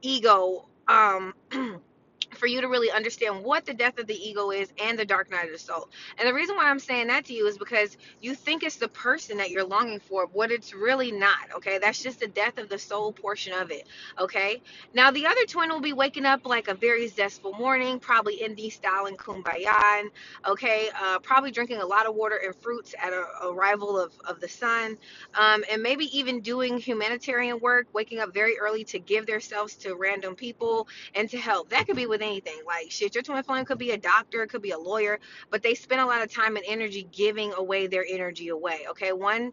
[0.00, 0.68] ego.
[0.86, 1.34] Um,
[2.34, 5.30] for you to really understand what the death of the ego is and the dark
[5.30, 5.88] night of the soul.
[6.18, 8.88] And the reason why I'm saying that to you is because you think it's the
[8.88, 11.52] person that you're longing for, but it's really not.
[11.56, 13.86] Okay, that's just the death of the soul portion of it.
[14.18, 14.62] Okay,
[14.94, 18.72] now the other twin will be waking up like a very zestful morning, probably indie
[18.72, 20.04] style and kumbaya.
[20.46, 24.40] Okay, uh, probably drinking a lot of water and fruits at a arrival of, of
[24.40, 24.96] the sun,
[25.34, 29.94] um, and maybe even doing humanitarian work, waking up very early to give themselves to
[29.94, 31.68] random people and to help.
[31.70, 32.60] That could be with anything.
[32.66, 35.18] Like shit, your twin flame could be a doctor, could be a lawyer,
[35.50, 38.86] but they spend a lot of time and energy giving away their energy away.
[38.90, 39.52] Okay, one,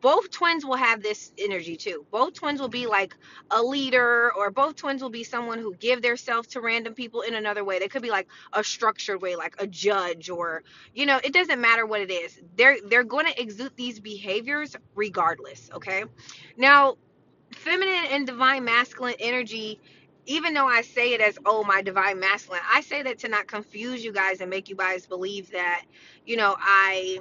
[0.00, 2.06] both twins will have this energy too.
[2.10, 3.14] Both twins will be like
[3.50, 7.22] a leader, or both twins will be someone who give their self to random people
[7.22, 7.78] in another way.
[7.78, 10.62] They could be like a structured way, like a judge, or
[10.94, 12.40] you know, it doesn't matter what it is.
[12.56, 15.70] They're they're going to exude these behaviors regardless.
[15.74, 16.04] Okay,
[16.56, 16.96] now
[17.54, 19.80] feminine and divine masculine energy
[20.26, 23.46] even though I say it as, oh, my divine masculine, I say that to not
[23.46, 25.84] confuse you guys and make you guys believe that,
[26.26, 27.20] you know, I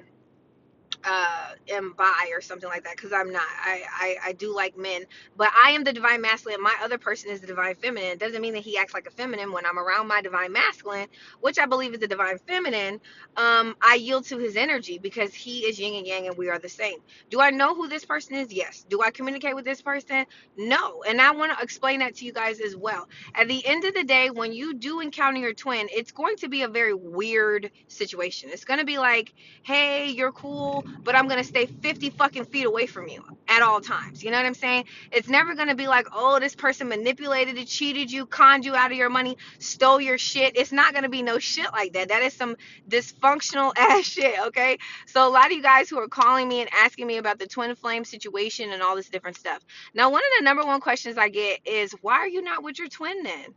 [1.05, 3.43] uh, am bi or something like that because I'm not.
[3.63, 5.03] I, I I do like men,
[5.37, 6.61] but I am the divine masculine.
[6.61, 8.11] My other person is the divine feminine.
[8.11, 11.07] It doesn't mean that he acts like a feminine when I'm around my divine masculine,
[11.41, 13.01] which I believe is the divine feminine.
[13.37, 16.59] Um, I yield to his energy because he is yin and yang, and we are
[16.59, 16.99] the same.
[17.29, 18.53] Do I know who this person is?
[18.53, 18.85] Yes.
[18.89, 20.25] Do I communicate with this person?
[20.57, 21.03] No.
[21.07, 23.07] And I want to explain that to you guys as well.
[23.35, 26.49] At the end of the day, when you do encounter your twin, it's going to
[26.49, 28.49] be a very weird situation.
[28.53, 32.65] It's going to be like, hey, you're cool but I'm gonna stay 50 fucking feet
[32.65, 34.23] away from you at all times.
[34.23, 34.85] You know what I'm saying?
[35.11, 38.91] It's never gonna be like, oh, this person manipulated you, cheated you, conned you out
[38.91, 40.57] of your money, stole your shit.
[40.57, 42.09] It's not gonna be no shit like that.
[42.09, 42.55] That is some
[42.87, 44.77] dysfunctional ass shit, okay?
[45.07, 47.47] So a lot of you guys who are calling me and asking me about the
[47.47, 49.63] twin flame situation and all this different stuff.
[49.93, 52.79] Now, one of the number one questions I get is, why are you not with
[52.79, 53.53] your twin then?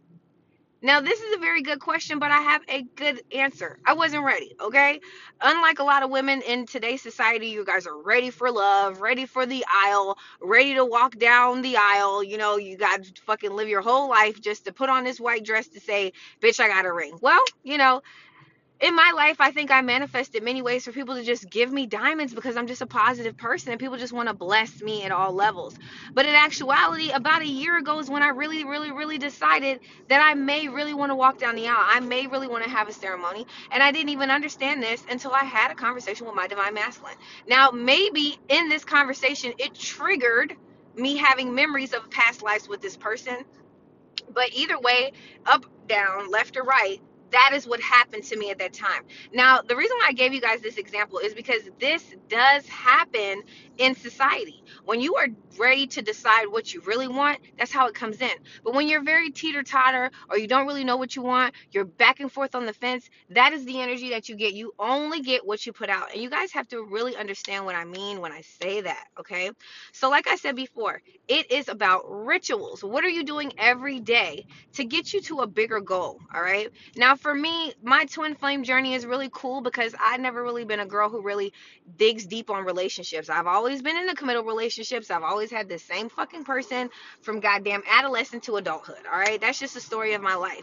[0.87, 3.81] Now, this is a very good question, but I have a good answer.
[3.85, 5.01] I wasn't ready, okay?
[5.41, 9.27] Unlike a lot of women in today's society, you guys are ready for love, ready
[9.27, 12.23] for the aisle, ready to walk down the aisle.
[12.23, 15.19] You know, you got to fucking live your whole life just to put on this
[15.19, 17.19] white dress to say, bitch, I got a ring.
[17.21, 18.03] Well, you know,
[18.81, 21.87] in my life, I think I manifested many ways for people to just give me
[21.87, 25.13] diamonds because I'm just a positive person and people just want to bless me at
[25.13, 25.77] all levels.
[26.15, 30.21] But in actuality, about a year ago is when I really, really, really decided that
[30.23, 31.77] I may really want to walk down the aisle.
[31.79, 33.47] I may really want to have a ceremony.
[33.73, 37.17] And I didn't even understand this until I had a conversation with my divine masculine.
[37.49, 40.55] Now, maybe in this conversation, it triggered
[40.97, 43.39] me having memories of past lives with this person
[44.35, 45.13] but either way,
[45.47, 47.01] up, down, left or right,
[47.33, 49.03] that is what happened to me at that time.
[49.33, 53.43] Now, the reason why I gave you guys this example is because this does happen
[53.79, 54.65] in society.
[54.85, 58.31] When you are ready to decide what you really want, that's how it comes in.
[58.65, 61.85] But when you're very teeter totter or you don't really know what you want, you're
[61.85, 64.55] back and forth on the fence, that is the energy that you get.
[64.55, 66.13] You only get what you put out.
[66.13, 69.51] And you guys have to really understand what I mean when I say that, okay?
[69.93, 72.85] So, like I said before, it is about rituals.
[72.85, 76.21] What are you doing every day to get you to a bigger goal?
[76.35, 76.71] All right.
[76.97, 80.81] Now, for me, my twin flame journey is really cool because I've never really been
[80.81, 81.53] a girl who really
[81.97, 83.29] digs deep on relationships.
[83.31, 85.11] I've always been in the committal relationships.
[85.11, 86.91] I've always had the same fucking person
[87.23, 88.99] from goddamn adolescent to adulthood.
[89.13, 89.41] All right.
[89.41, 90.63] That's just the story of my life.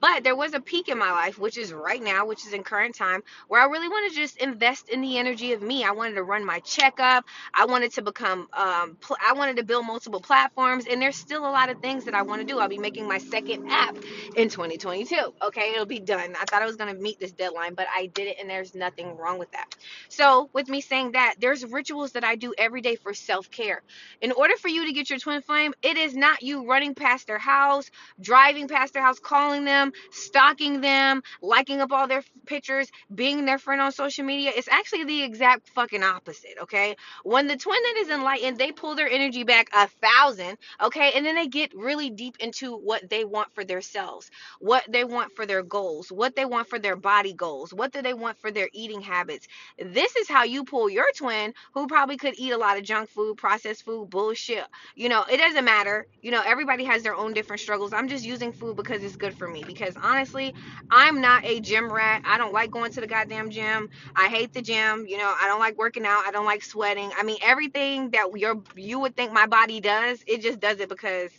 [0.00, 2.62] But there was a peak in my life, which is right now, which is in
[2.62, 5.84] current time, where I really want to just invest in the energy of me.
[5.84, 7.24] I wanted to run my checkup.
[7.54, 11.42] I wanted to become, um, pl- I wanted to build multiple platforms, and there's still
[11.46, 12.58] a lot of things that I want to do.
[12.58, 13.96] I'll be making my second app
[14.36, 15.16] in 2022.
[15.42, 16.34] Okay, it'll be done.
[16.40, 19.16] I thought I was gonna meet this deadline, but I did it, and there's nothing
[19.16, 19.74] wrong with that.
[20.08, 23.82] So, with me saying that, there's rituals that I do every day for self care.
[24.20, 27.26] In order for you to get your twin flame, it is not you running past
[27.26, 32.90] their house, driving past their house, calling them, stalking them, liking up all their pictures,
[33.14, 34.52] being their friend on social media.
[34.56, 36.58] It's actually the exact fucking opposite.
[36.62, 41.12] Okay, when the twin that is enlightened, they pull their energy back a thousand, okay,
[41.14, 44.30] and then they get really deep into what they want for themselves,
[44.60, 48.02] what they want for their goals, what they want for their body goals, what do
[48.02, 49.46] they want for their eating habits.
[49.78, 53.08] This is how you pull your twin who probably could eat a lot of junk
[53.08, 54.64] food, processed food, bullshit.
[54.94, 56.06] You know, it doesn't matter.
[56.22, 57.92] You know, everybody has their own different struggles.
[57.92, 59.62] I'm just using food because it's good for me.
[59.66, 60.54] Because honestly,
[60.90, 62.22] I'm not a gym rat.
[62.24, 63.88] I don't like going to the goddamn gym.
[64.16, 65.06] I hate the gym.
[65.08, 66.24] You know, I don't like working out.
[66.26, 67.10] I don't like sweating.
[67.16, 70.88] I mean, everything that your you would think my body does, it just does it
[70.88, 71.30] because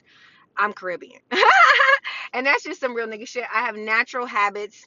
[0.58, 1.20] I'm Caribbean.
[2.34, 3.46] and that's just some real nigga shit.
[3.54, 4.86] I have natural habits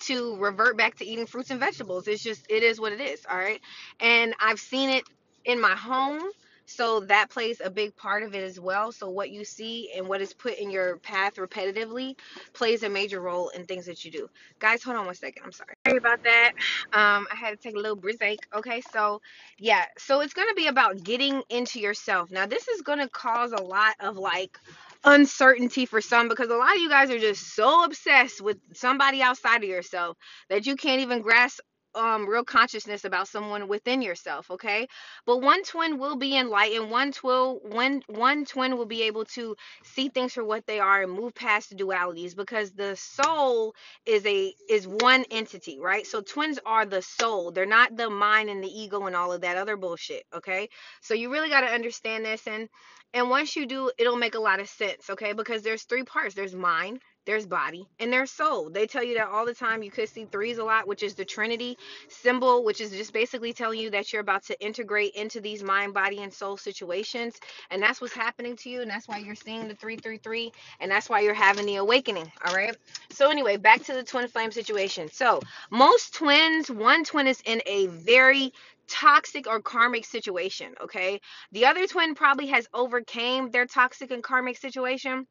[0.00, 2.08] to revert back to eating fruits and vegetables.
[2.08, 3.60] It's just it is what it is, all right?
[4.00, 5.04] And I've seen it
[5.44, 6.22] in my home,
[6.68, 8.92] so that plays a big part of it as well.
[8.92, 12.16] So what you see and what is put in your path repetitively
[12.52, 14.28] plays a major role in things that you do.
[14.58, 15.42] Guys, hold on one second.
[15.44, 15.74] I'm sorry.
[15.86, 16.52] Sorry about that.
[16.92, 18.40] Um I had to take a little break.
[18.54, 19.20] Okay, so
[19.58, 22.30] yeah, so it's to be about getting into yourself.
[22.30, 24.58] Now, this is to cause a lot of like
[25.04, 29.22] uncertainty for some because a lot of you guys are just so obsessed with somebody
[29.22, 30.16] outside of yourself
[30.50, 31.60] that you can't even grasp
[31.98, 34.88] um real consciousness about someone within yourself okay?
[35.26, 36.90] But one twin will be enlightened.
[36.90, 41.02] One twin one one twin will be able to see things for what they are
[41.02, 43.74] and move past dualities because the soul
[44.06, 46.06] is a is one entity right?
[46.06, 47.50] So twins are the soul.
[47.50, 50.68] They're not the mind and the ego and all of that other bullshit okay?
[51.02, 52.68] So you really got to understand this and
[53.14, 55.32] and once you do, it'll make a lot of sense, okay?
[55.32, 56.34] Because there's three parts.
[56.34, 58.70] There's mind, there's body, and there's soul.
[58.70, 59.82] They tell you that all the time.
[59.82, 61.76] You could see threes a lot, which is the Trinity
[62.08, 65.92] symbol, which is just basically telling you that you're about to integrate into these mind,
[65.92, 67.38] body, and soul situations.
[67.70, 68.80] And that's what's happening to you.
[68.80, 70.52] And that's why you're seeing the 333.
[70.80, 72.74] And that's why you're having the awakening, all right?
[73.10, 75.10] So, anyway, back to the twin flame situation.
[75.12, 78.54] So, most twins, one twin is in a very
[78.90, 81.20] toxic or karmic situation okay
[81.52, 85.26] the other twin probably has overcame their toxic and karmic situation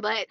[0.00, 0.26] but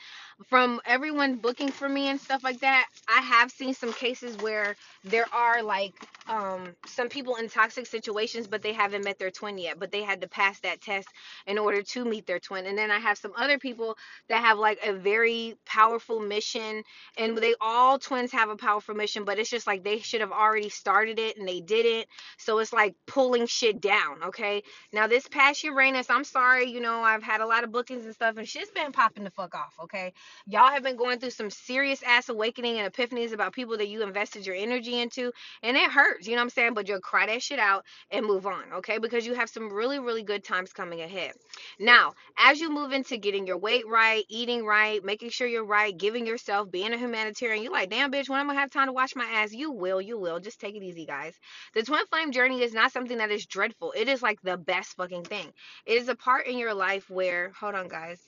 [0.47, 4.75] from everyone booking for me and stuff like that i have seen some cases where
[5.05, 5.93] there are like
[6.27, 10.03] um some people in toxic situations but they haven't met their twin yet but they
[10.03, 11.07] had to pass that test
[11.47, 12.67] in order to meet their twin.
[12.67, 13.97] And then i have some other people
[14.29, 16.83] that have like a very powerful mission
[17.17, 20.33] and they all twins have a powerful mission but it's just like they should have
[20.33, 24.63] already started it and they didn't so it's like pulling shit down okay?
[24.93, 28.15] Now this past uranus i'm sorry you know i've had a lot of bookings and
[28.15, 30.13] stuff and shit's been popping the fuck off okay
[30.47, 34.03] Y'all have been going through some serious ass awakening and epiphanies about people that you
[34.03, 35.31] invested your energy into,
[35.63, 36.73] and it hurts, you know what I'm saying?
[36.75, 38.99] But you'll cry that shit out and move on, okay?
[38.99, 41.33] Because you have some really, really good times coming ahead.
[41.79, 45.97] Now, as you move into getting your weight right, eating right, making sure you're right,
[45.97, 48.93] giving yourself, being a humanitarian, you're like, damn, bitch, when I'm gonna have time to
[48.93, 49.51] wash my ass?
[49.51, 50.39] You will, you will.
[50.39, 51.33] Just take it easy, guys.
[51.73, 53.93] The twin flame journey is not something that is dreadful.
[53.95, 55.51] It is like the best fucking thing.
[55.85, 58.21] It is a part in your life where, hold on, guys.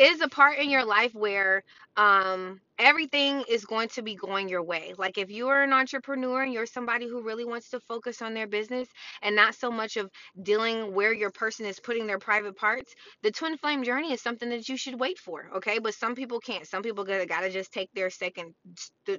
[0.00, 1.62] Is a part in your life where
[1.96, 4.94] um everything is going to be going your way.
[4.98, 8.34] Like if you are an entrepreneur and you're somebody who really wants to focus on
[8.34, 8.88] their business
[9.22, 10.10] and not so much of
[10.42, 14.50] dealing where your person is putting their private parts, the twin flame journey is something
[14.50, 15.50] that you should wait for.
[15.56, 15.78] Okay.
[15.78, 16.66] But some people can't.
[16.66, 18.54] Some people gotta, gotta just take their second,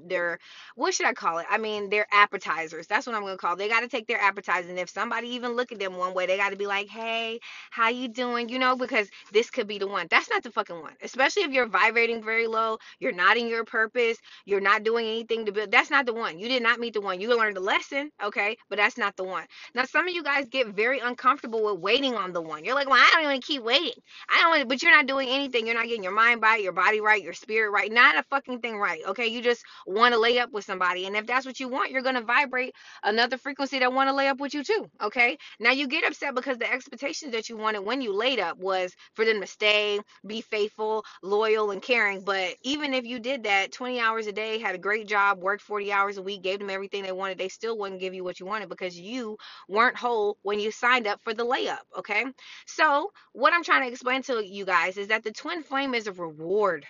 [0.07, 0.39] their,
[0.75, 1.45] what should I call it?
[1.49, 2.87] I mean, their appetizers.
[2.87, 3.53] That's what I'm gonna call.
[3.53, 3.59] It.
[3.59, 4.69] They gotta take their appetizers.
[4.69, 7.39] And if somebody even look at them one way, they gotta be like, hey,
[7.69, 8.49] how you doing?
[8.49, 10.07] You know, because this could be the one.
[10.09, 10.93] That's not the fucking one.
[11.03, 15.45] Especially if you're vibrating very low, you're not in your purpose, you're not doing anything
[15.47, 15.71] to build.
[15.71, 16.39] That's not the one.
[16.39, 17.21] You did not meet the one.
[17.21, 18.57] You learned a lesson, okay?
[18.69, 19.45] But that's not the one.
[19.75, 22.65] Now, some of you guys get very uncomfortable with waiting on the one.
[22.65, 23.93] You're like, well, I don't want to keep waiting.
[24.29, 25.67] I don't want, but you're not doing anything.
[25.67, 27.91] You're not getting your mind right, your body right, your spirit right.
[27.91, 29.27] Not a fucking thing right, okay?
[29.27, 32.03] You just want to lay up with somebody, and if that's what you want, you're
[32.03, 32.73] gonna vibrate
[33.03, 35.37] another frequency that want to lay up with you too, okay?
[35.59, 38.93] Now you get upset because the expectations that you wanted when you laid up was
[39.15, 42.23] for them to stay, be faithful, loyal, and caring.
[42.23, 45.61] But even if you did that 20 hours a day, had a great job, worked
[45.61, 48.39] 40 hours a week, gave them everything they wanted, they still wouldn't give you what
[48.39, 49.37] you wanted because you
[49.67, 51.79] weren't whole when you signed up for the layup.
[51.97, 52.25] Okay.
[52.65, 56.07] So, what I'm trying to explain to you guys is that the twin flame is
[56.07, 56.85] a reward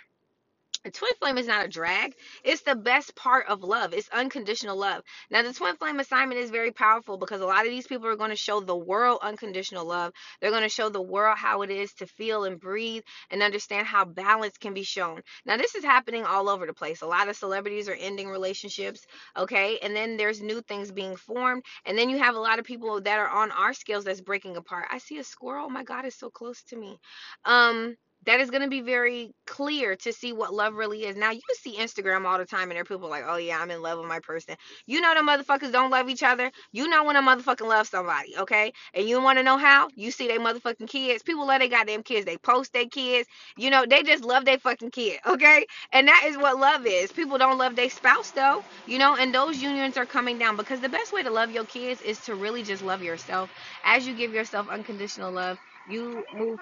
[0.86, 2.16] a twin flame is not a drag.
[2.44, 3.94] It's the best part of love.
[3.94, 5.04] It's unconditional love.
[5.30, 8.16] Now, the twin flame assignment is very powerful because a lot of these people are
[8.16, 10.14] going to show the world unconditional love.
[10.40, 13.86] They're going to show the world how it is to feel and breathe and understand
[13.88, 15.22] how balance can be shown.
[15.46, 17.02] Now, this is happening all over the place.
[17.02, 19.06] A lot of celebrities are ending relationships,
[19.38, 19.78] okay?
[19.84, 21.64] And then there's new things being formed.
[21.86, 24.58] And then you have a lot of people that are on our scales that's breaking
[24.58, 24.88] apart.
[24.92, 25.66] I see a squirrel.
[25.68, 26.98] Oh my God, it's so close to me.
[27.46, 27.96] Um,
[28.26, 31.16] that is going to be very clear to see what love really is.
[31.16, 33.72] Now, you see Instagram all the time, and there are people like, oh, yeah, I'm
[33.72, 34.56] in love with my person.
[34.86, 36.52] You know, the motherfuckers don't love each other.
[36.72, 38.74] You know when a motherfucking love somebody, okay?
[38.94, 39.90] And you want to know how?
[39.96, 41.24] You see they motherfucking kids.
[41.24, 42.26] People love their goddamn kids.
[42.26, 43.28] They post their kids.
[43.58, 45.66] You know, they just love their fucking kid, okay?
[45.92, 47.12] And that is what love is.
[47.12, 50.80] People don't love their spouse, though, you know, and those unions are coming down because
[50.80, 53.50] the best way to love your kids is to really just love yourself.
[53.84, 56.60] As you give yourself unconditional love, you move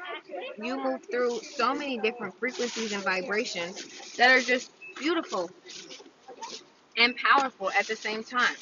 [0.61, 3.85] you move through so many different frequencies and vibrations
[4.17, 5.49] that are just beautiful
[6.97, 8.55] and powerful at the same time.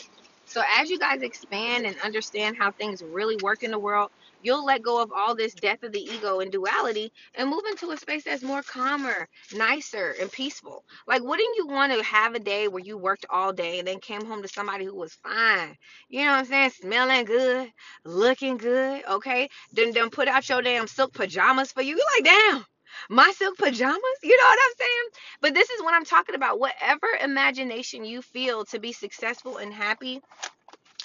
[0.46, 4.12] So as you guys expand and understand how things really work in the world,
[4.42, 7.92] you'll let go of all this death of the ego and duality and move into
[7.92, 10.84] a space that's more calmer, nicer, and peaceful.
[11.08, 14.00] Like, wouldn't you want to have a day where you worked all day and then
[14.00, 15.76] came home to somebody who was fine?
[16.10, 16.70] You know what I'm saying?
[16.72, 17.72] Smelling good,
[18.06, 19.50] looking good, okay?
[19.74, 21.98] Then, then put out your damn silk pajamas for you.
[21.98, 22.66] You're like, damn
[23.10, 25.10] my silk pajamas you know what i'm saying
[25.42, 29.74] but this is what i'm talking about whatever imagination you feel to be successful and
[29.74, 30.22] happy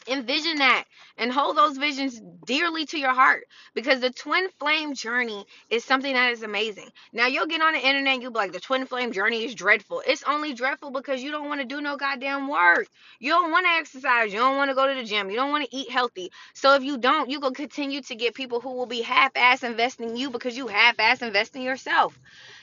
[0.08, 0.84] envision that
[1.18, 3.44] and hold those visions dearly to your heart
[3.74, 6.88] because the twin flame journey is something that is amazing.
[7.12, 10.02] Now you'll get on the internet you'll be like the twin flame journey is dreadful.
[10.06, 12.86] It's only dreadful because you don't want to do no goddamn work.
[13.20, 15.50] You don't want to exercise you don't want to go to the gym you don't
[15.50, 16.30] want to eat healthy.
[16.54, 20.10] So if you don't you will continue to get people who will be half-ass investing
[20.10, 22.18] in you because you half-ass invest in yourself.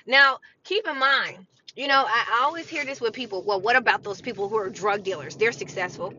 [0.06, 4.04] Now keep in mind you know I always hear this with people well what about
[4.04, 5.36] those people who are drug dealers?
[5.36, 6.14] They're successful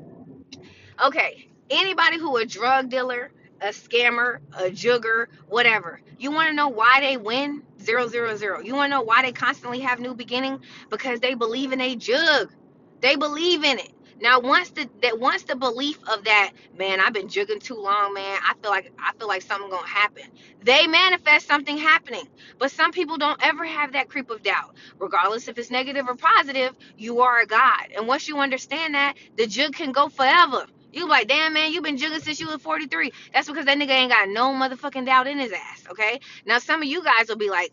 [1.05, 3.30] Okay, anybody who a drug dealer,
[3.61, 6.01] a scammer, a jugger, whatever.
[6.18, 7.62] You want to know why they win?
[7.82, 8.61] Zero, zero, zero.
[8.61, 10.61] You want to know why they constantly have new beginning?
[10.90, 12.53] Because they believe in a jug.
[13.01, 13.92] They believe in it.
[14.20, 18.14] Now, once the that once the belief of that, man, I've been jugging too long,
[18.14, 18.38] man.
[18.42, 20.24] I feel like I feel like something gonna happen.
[20.62, 22.28] They manifest something happening.
[22.59, 24.74] But some people don't ever have that creep of doubt.
[24.98, 27.88] Regardless if it's negative or positive, you are a God.
[27.96, 30.66] And once you understand that, the jug can go forever.
[30.93, 33.12] You like, damn man, you been jugging since you was 43.
[33.32, 35.84] That's because that nigga ain't got no motherfucking doubt in his ass.
[35.91, 36.20] Okay.
[36.47, 37.72] Now some of you guys will be like,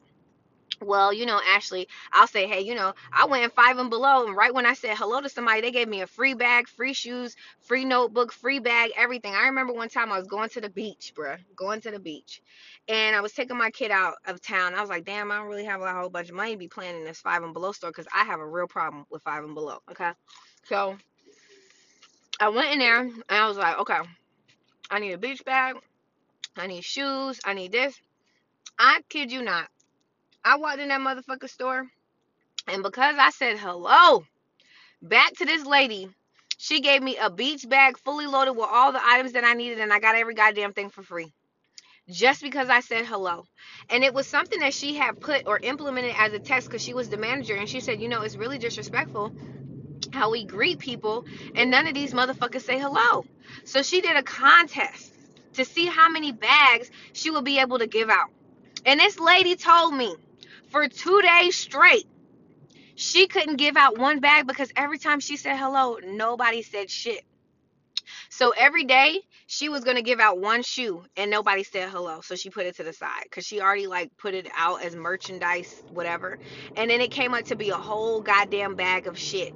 [0.81, 4.35] well, you know, Ashley, I'll say, hey, you know, I went five and below, and
[4.35, 7.35] right when I said hello to somebody, they gave me a free bag, free shoes,
[7.61, 9.33] free notebook, free bag, everything.
[9.33, 12.41] I remember one time I was going to the beach, bruh, going to the beach,
[12.87, 14.75] and I was taking my kid out of town.
[14.75, 16.67] I was like, damn, I don't really have a whole bunch of money to be
[16.67, 19.55] planning this five and below store because I have a real problem with five and
[19.55, 19.79] below.
[19.89, 20.11] Okay,
[20.65, 20.97] so
[22.39, 23.99] I went in there and I was like, okay,
[24.91, 25.75] I need a beach bag,
[26.55, 27.99] I need shoes, I need this.
[28.79, 29.67] I kid you not.
[30.43, 31.85] I walked in that motherfucker store,
[32.67, 34.23] and because I said hello
[35.01, 36.09] back to this lady,
[36.57, 39.79] she gave me a beach bag fully loaded with all the items that I needed,
[39.79, 41.31] and I got every goddamn thing for free.
[42.09, 43.45] Just because I said hello.
[43.89, 46.93] And it was something that she had put or implemented as a test because she
[46.93, 49.31] was the manager, and she said, you know, it's really disrespectful
[50.13, 51.25] how we greet people,
[51.55, 53.25] and none of these motherfuckers say hello.
[53.65, 55.13] So she did a contest
[55.55, 58.29] to see how many bags she would be able to give out.
[58.85, 60.15] And this lady told me
[60.71, 62.05] for two days straight,
[62.95, 67.25] She couldn't give out one bag because every time she said hello, nobody said shit.
[68.29, 72.21] So every day she was gonna give out one shoe and nobody said hello.
[72.21, 74.95] So she put it to the side because she already like put it out as
[74.95, 76.39] merchandise, whatever.
[76.77, 79.53] And then it came up to be a whole goddamn bag of shit.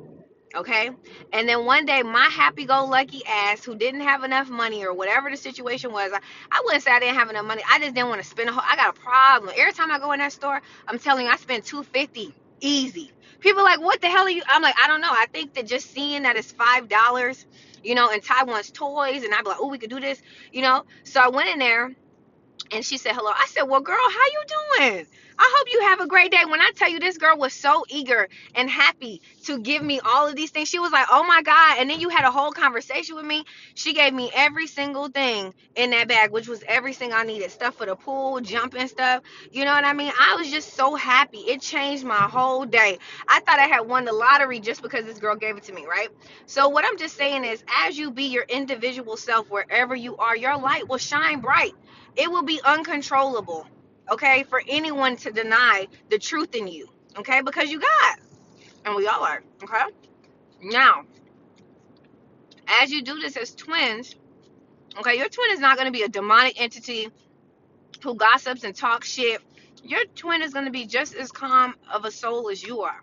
[0.55, 0.89] Okay.
[1.31, 4.93] And then one day my happy go lucky ass who didn't have enough money or
[4.93, 6.19] whatever the situation was, I,
[6.51, 7.63] I wouldn't say I didn't have enough money.
[7.69, 9.53] I just didn't want to spend a whole I got a problem.
[9.57, 13.11] Every time I go in that store, I'm telling you I spend two fifty easy.
[13.39, 14.43] People like, what the hell are you?
[14.47, 15.09] I'm like, I don't know.
[15.09, 17.45] I think that just seeing that it's five dollars
[17.83, 20.21] you know, and Taiwan's toys, and I'd be like, oh, we could do this,
[20.51, 20.85] you know.
[21.03, 21.91] So I went in there,
[22.71, 23.31] and she said hello.
[23.31, 24.43] I said, well, girl, how you
[24.89, 25.05] doing?
[25.41, 26.45] I hope you have a great day.
[26.47, 30.27] When I tell you this girl was so eager and happy to give me all
[30.27, 31.77] of these things, she was like, oh my God.
[31.79, 33.45] And then you had a whole conversation with me.
[33.73, 37.75] She gave me every single thing in that bag, which was everything I needed stuff
[37.75, 39.23] for the pool, jumping stuff.
[39.51, 40.13] You know what I mean?
[40.19, 41.39] I was just so happy.
[41.39, 42.99] It changed my whole day.
[43.27, 45.87] I thought I had won the lottery just because this girl gave it to me,
[45.87, 46.09] right?
[46.45, 50.37] So, what I'm just saying is, as you be your individual self wherever you are,
[50.37, 51.73] your light will shine bright.
[52.15, 53.67] It will be uncontrollable
[54.11, 58.19] okay, for anyone to deny the truth in you, okay, because you got,
[58.85, 59.83] and we all are, okay.
[60.61, 61.05] Now,
[62.67, 64.15] as you do this as twins,
[64.99, 67.09] okay, your twin is not going to be a demonic entity
[68.03, 69.41] who gossips and talks shit.
[69.83, 73.01] Your twin is going to be just as calm of a soul as you are,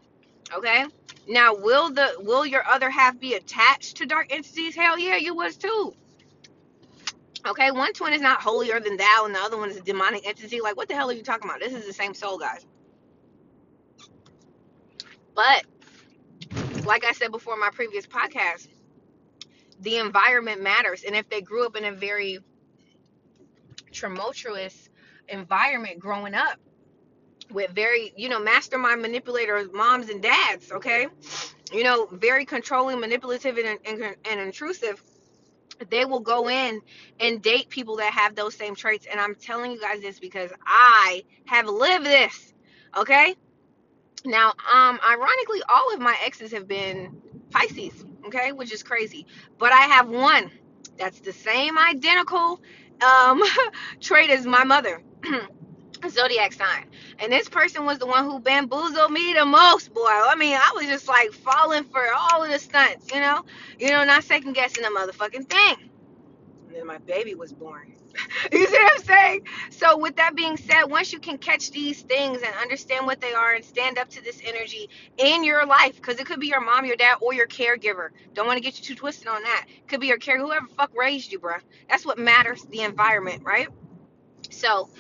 [0.55, 0.85] okay.
[1.27, 4.75] Now, will the will your other half be attached to dark entities?
[4.75, 5.95] Hell yeah, you was too.
[7.47, 10.27] Okay, one twin is not holier than thou, and the other one is a demonic
[10.27, 10.61] entity.
[10.61, 11.61] Like, what the hell are you talking about?
[11.61, 12.67] This is the same soul, guys.
[15.35, 15.65] But,
[16.85, 18.69] like I said before in my previous podcast,
[19.81, 21.05] the environment matters.
[21.05, 22.41] And if they grew up in a very
[23.93, 24.89] tumultuous
[25.29, 26.59] environment growing up
[27.51, 31.07] with very, you know, mastermind manipulators, moms and dads, okay?
[31.73, 35.03] You know, very controlling, manipulative, and, and, and intrusive
[35.91, 36.81] they will go in
[37.21, 39.07] and date people that have those same traits.
[39.11, 42.55] And I'm telling you guys this because I have lived this.
[42.97, 43.35] Okay.
[44.25, 47.21] Now, um, ironically, all of my exes have been
[47.51, 49.27] Pisces, okay, which is crazy.
[49.59, 50.51] But I have one
[50.99, 52.61] that's the same identical
[53.01, 53.43] um
[54.01, 55.03] trait as my mother.
[56.09, 56.87] zodiac sign.
[57.19, 60.03] And this person was the one who bamboozled me the most, boy.
[60.07, 63.45] I mean, I was just like falling for all of the stunts, you know?
[63.79, 65.91] You know, not second guessing the motherfucking thing.
[66.67, 67.95] And then my baby was born.
[68.53, 69.47] you see what I'm saying?
[69.71, 73.33] So, with that being said, once you can catch these things and understand what they
[73.33, 74.89] are and stand up to this energy
[75.19, 78.09] in your life, because it could be your mom, your dad, or your caregiver.
[78.35, 79.67] Don't want to get you too twisted on that.
[79.87, 81.61] Could be your care, whoever fuck raised you, bruh.
[81.89, 83.69] That's what matters, the environment, right?
[84.51, 84.91] So,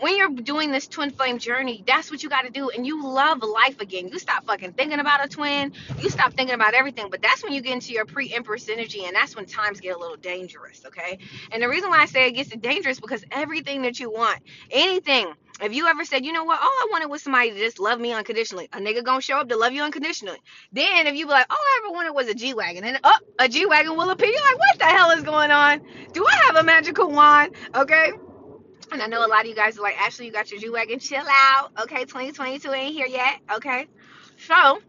[0.00, 2.70] when you're doing this twin flame journey, that's what you got to do.
[2.70, 4.08] And you love life again.
[4.08, 5.72] You stop fucking thinking about a twin.
[6.00, 7.10] You stop thinking about everything.
[7.10, 9.04] But that's when you get into your pre empress energy.
[9.04, 10.84] And that's when times get a little dangerous.
[10.86, 11.18] Okay.
[11.50, 14.40] And the reason why I say it gets dangerous because everything that you want,
[14.70, 17.80] anything, if you ever said, you know what, all I wanted was somebody to just
[17.80, 20.38] love me unconditionally, a nigga gonna show up to love you unconditionally.
[20.72, 23.18] Then if you be like, all I ever wanted was a G wagon, and oh,
[23.40, 24.28] a G wagon will appear.
[24.28, 25.80] You're like, what the hell is going on?
[26.12, 27.56] Do I have a magical wand?
[27.74, 28.12] Okay.
[28.92, 30.70] And I know a lot of you guys are like, Ashley, you got your G
[30.70, 30.98] Wagon.
[30.98, 31.70] Chill out.
[31.82, 33.40] Okay, 2022 ain't here yet.
[33.54, 33.86] Okay.
[34.46, 34.80] So,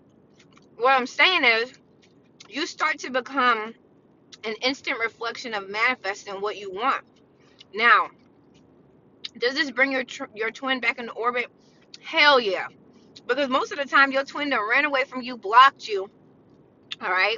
[0.78, 1.74] what I'm saying is,
[2.50, 3.74] you start to become
[4.44, 7.04] an instant reflection of manifesting what you want.
[7.74, 8.10] Now,
[9.38, 11.48] does this bring your tr- your twin back into orbit?
[12.02, 12.68] Hell yeah.
[13.28, 16.10] Because most of the time, your twin that ran away from you, blocked you,
[17.02, 17.38] all right,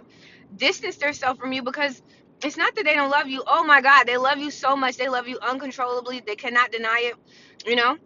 [0.55, 2.01] distanced herself from you because
[2.43, 3.43] it's not that they don't love you.
[3.47, 4.97] Oh my God, they love you so much.
[4.97, 6.21] They love you uncontrollably.
[6.25, 7.15] They cannot deny it,
[7.69, 7.97] you know?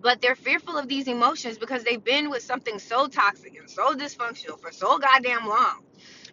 [0.00, 3.94] But they're fearful of these emotions because they've been with something so toxic and so
[3.94, 5.82] dysfunctional for so goddamn long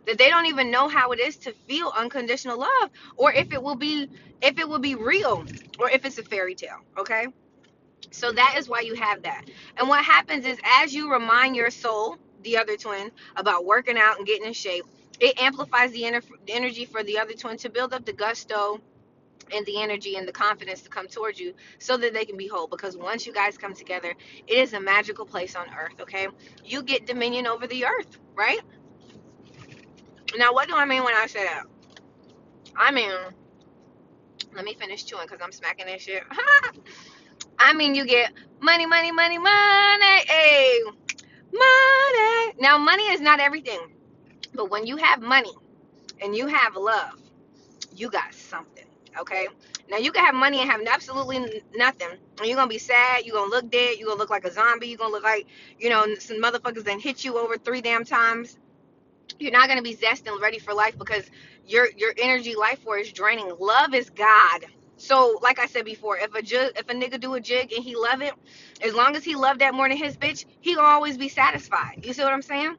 [0.05, 3.62] that they don't even know how it is to feel unconditional love or if it
[3.62, 4.09] will be
[4.41, 5.45] if it will be real
[5.80, 7.28] or if it's a fairy tale, okay?
[8.12, 9.45] So that is why you have that.
[9.78, 14.18] And what happens is as you remind your soul, the other twin, about working out
[14.18, 14.86] and getting in shape,
[15.22, 18.82] it amplifies the, ener- the energy for the other twin to build up the gusto
[19.53, 22.47] and the energy and the confidence to come towards you so that they can be
[22.47, 22.67] whole.
[22.67, 24.13] Because once you guys come together
[24.47, 26.28] it is a magical place on earth okay?
[26.65, 28.59] You get dominion over the earth right?
[30.38, 31.63] Now what do i mean when i say that?
[32.76, 33.11] I mean
[34.55, 36.24] let me finish chewing because i'm smacking that shit.
[37.59, 40.82] I mean you get money money money money hey
[41.53, 42.53] money.
[42.59, 43.80] Now money is not everything
[44.54, 45.52] but when you have money
[46.22, 47.20] and you have love,
[47.95, 48.86] you got something.
[49.20, 49.47] Okay.
[49.89, 53.26] Now you can have money and have absolutely nothing, and you're gonna be sad.
[53.26, 53.97] You're gonna look dead.
[53.97, 54.88] You're gonna look like a zombie.
[54.88, 55.47] You're gonna look like,
[55.80, 58.58] you know, some motherfuckers that hit you over three damn times.
[59.39, 61.26] You're not gonna be zest and ready for life because
[61.68, 63.52] your your energy life force is draining.
[63.60, 64.66] Love is God.
[64.97, 67.84] So, like I said before, if a jig, if a nigga do a jig and
[67.84, 68.34] he love it,
[68.82, 72.06] as long as he love that more than his bitch, he gonna always be satisfied.
[72.06, 72.78] You see what I'm saying?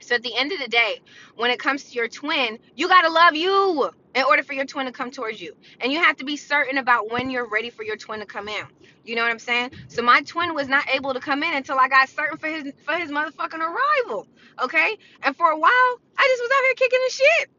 [0.00, 1.00] So at the end of the day,
[1.36, 4.64] when it comes to your twin, you got to love you in order for your
[4.64, 5.54] twin to come towards you.
[5.80, 8.48] And you have to be certain about when you're ready for your twin to come
[8.48, 8.64] in.
[9.04, 9.72] You know what I'm saying?
[9.88, 12.72] So my twin was not able to come in until I got certain for his
[12.84, 14.26] for his motherfucking arrival.
[14.62, 14.96] Okay?
[15.22, 15.70] And for a while,
[16.18, 17.50] I just was out here kicking the shit.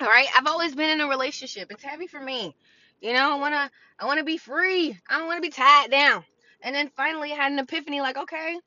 [0.00, 0.26] All right?
[0.36, 1.70] I've always been in a relationship.
[1.70, 2.56] It's heavy for me.
[3.00, 4.96] You know, I want to I want to be free.
[5.08, 6.24] I don't want to be tied down.
[6.62, 8.58] And then finally I had an epiphany like, okay,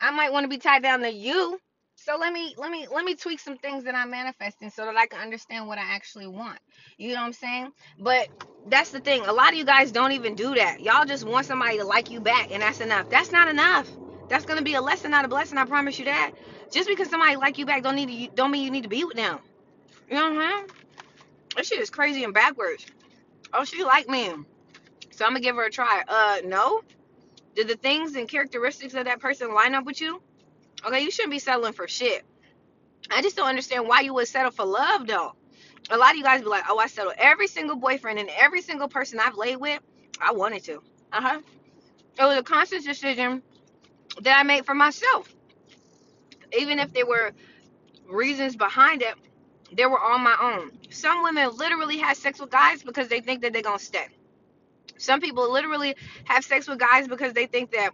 [0.00, 1.58] I might want to be tied down to you
[2.06, 4.96] so let me let me let me tweak some things that I'm manifesting so that
[4.96, 6.60] I can understand what I actually want.
[6.98, 7.72] You know what I'm saying?
[7.98, 8.28] But
[8.68, 9.26] that's the thing.
[9.26, 10.80] A lot of you guys don't even do that.
[10.80, 13.10] Y'all just want somebody to like you back, and that's enough.
[13.10, 13.90] That's not enough.
[14.28, 15.58] That's gonna be a lesson, not a blessing.
[15.58, 16.30] I promise you that.
[16.70, 19.04] Just because somebody like you back don't need to, don't mean you need to be
[19.04, 19.40] with them.
[20.08, 20.66] You know what I'm saying?
[21.56, 22.86] This shit is crazy and backwards.
[23.52, 24.30] Oh, she like me,
[25.10, 26.04] so I'm gonna give her a try.
[26.06, 26.82] Uh, no.
[27.56, 30.22] Did the things and characteristics of that person line up with you?
[30.84, 32.24] Okay, you shouldn't be settling for shit.
[33.10, 35.34] I just don't understand why you would settle for love though.
[35.90, 38.60] A lot of you guys be like, oh, I settled every single boyfriend and every
[38.60, 39.80] single person I've laid with.
[40.20, 40.82] I wanted to.
[41.12, 41.40] Uh huh.
[42.18, 43.42] It was a conscious decision
[44.22, 45.32] that I made for myself.
[46.58, 47.32] Even if there were
[48.08, 49.14] reasons behind it,
[49.72, 50.72] they were on my own.
[50.90, 54.06] Some women literally have sex with guys because they think that they're gonna stay.
[54.98, 57.90] Some people literally have sex with guys because they think that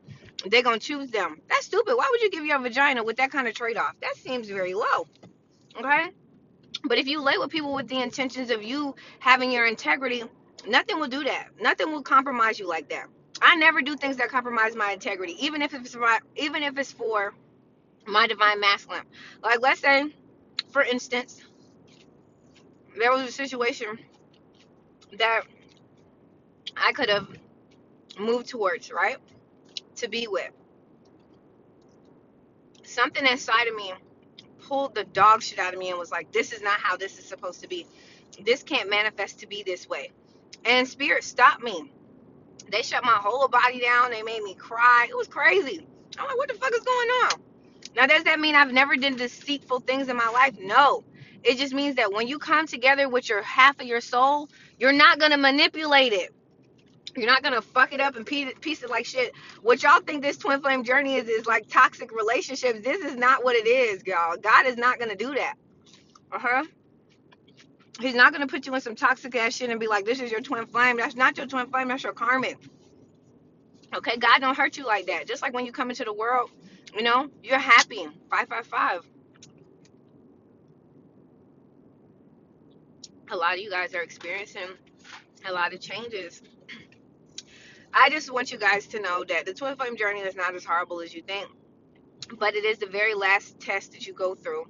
[0.47, 1.41] they're gonna choose them.
[1.49, 1.95] That's stupid.
[1.97, 3.95] Why would you give your vagina with that kind of trade off?
[4.01, 5.07] That seems very low.
[5.79, 6.11] Okay?
[6.85, 10.25] But if you lay with people with the intentions of you having your integrity,
[10.67, 11.49] nothing will do that.
[11.61, 13.07] Nothing will compromise you like that.
[13.41, 16.93] I never do things that compromise my integrity, even if it's my, even if it's
[16.93, 17.35] for
[18.07, 19.05] my divine masculine.
[19.43, 20.05] Like let's say,
[20.71, 21.41] for instance,
[22.99, 23.99] there was a situation
[25.19, 25.43] that
[26.77, 27.29] I could have
[28.19, 29.17] moved towards, right?
[29.97, 30.51] To be with.
[32.85, 33.93] Something inside of me
[34.61, 37.19] pulled the dog shit out of me and was like, this is not how this
[37.19, 37.87] is supposed to be.
[38.45, 40.13] This can't manifest to be this way.
[40.65, 41.93] And spirit stopped me.
[42.71, 44.11] They shut my whole body down.
[44.11, 45.07] They made me cry.
[45.11, 45.87] It was crazy.
[46.19, 47.31] I'm like, what the fuck is going on?
[47.97, 50.57] Now, does that mean I've never done deceitful things in my life?
[50.61, 51.05] No.
[51.45, 54.93] It just means that when you come together with your half of your soul, you're
[54.95, 56.35] not going to manipulate it.
[57.17, 59.35] You're not gonna fuck it up and piece it, like shit.
[59.61, 62.81] What y'all think this twin flame journey is is like toxic relationships.
[62.83, 64.37] This is not what it is, y'all.
[64.37, 65.55] God is not gonna do that.
[66.31, 66.65] Uh huh.
[68.01, 70.31] He's not gonna put you in some toxic ass shit and be like, "This is
[70.31, 71.89] your twin flame." That's not your twin flame.
[71.89, 72.59] That's your karmic.
[73.95, 75.27] Okay, God don't hurt you like that.
[75.27, 76.51] Just like when you come into the world,
[76.97, 78.09] you know, you're happy.
[78.31, 79.01] Five five five.
[83.31, 84.69] A lot of you guys are experiencing
[85.47, 86.43] a lot of changes
[87.95, 90.65] I just want you guys to know that the twin flame journey is not as
[90.65, 91.49] horrible as you think,
[92.39, 94.65] but it is the very last test that you go through.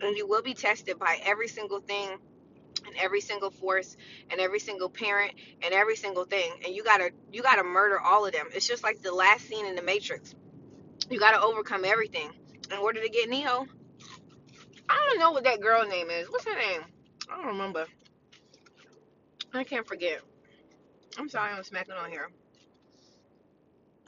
[0.00, 2.18] And you will be tested by every single thing
[2.84, 3.96] and every single force
[4.30, 6.50] and every single parent and every single thing.
[6.64, 8.48] And you gotta you gotta murder all of them.
[8.52, 10.34] It's just like the last scene in the Matrix.
[11.08, 12.30] You gotta overcome everything
[12.70, 13.66] in order to get Neo.
[14.88, 16.28] I don't know what that girl name is.
[16.28, 16.82] What's her name?
[17.30, 17.86] I don't remember.
[19.54, 20.20] I can't forget.
[21.16, 22.30] I'm sorry I'm smacking on here.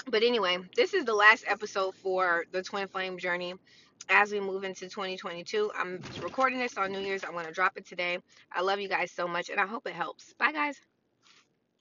[0.09, 3.55] But anyway, this is the last episode for the Twin Flame journey
[4.09, 5.73] as we move into 2022.
[5.77, 7.25] I'm recording this on New Year's.
[7.25, 8.19] I'm to drop it today.
[8.53, 10.33] I love you guys so much and I hope it helps.
[10.35, 10.81] Bye, guys.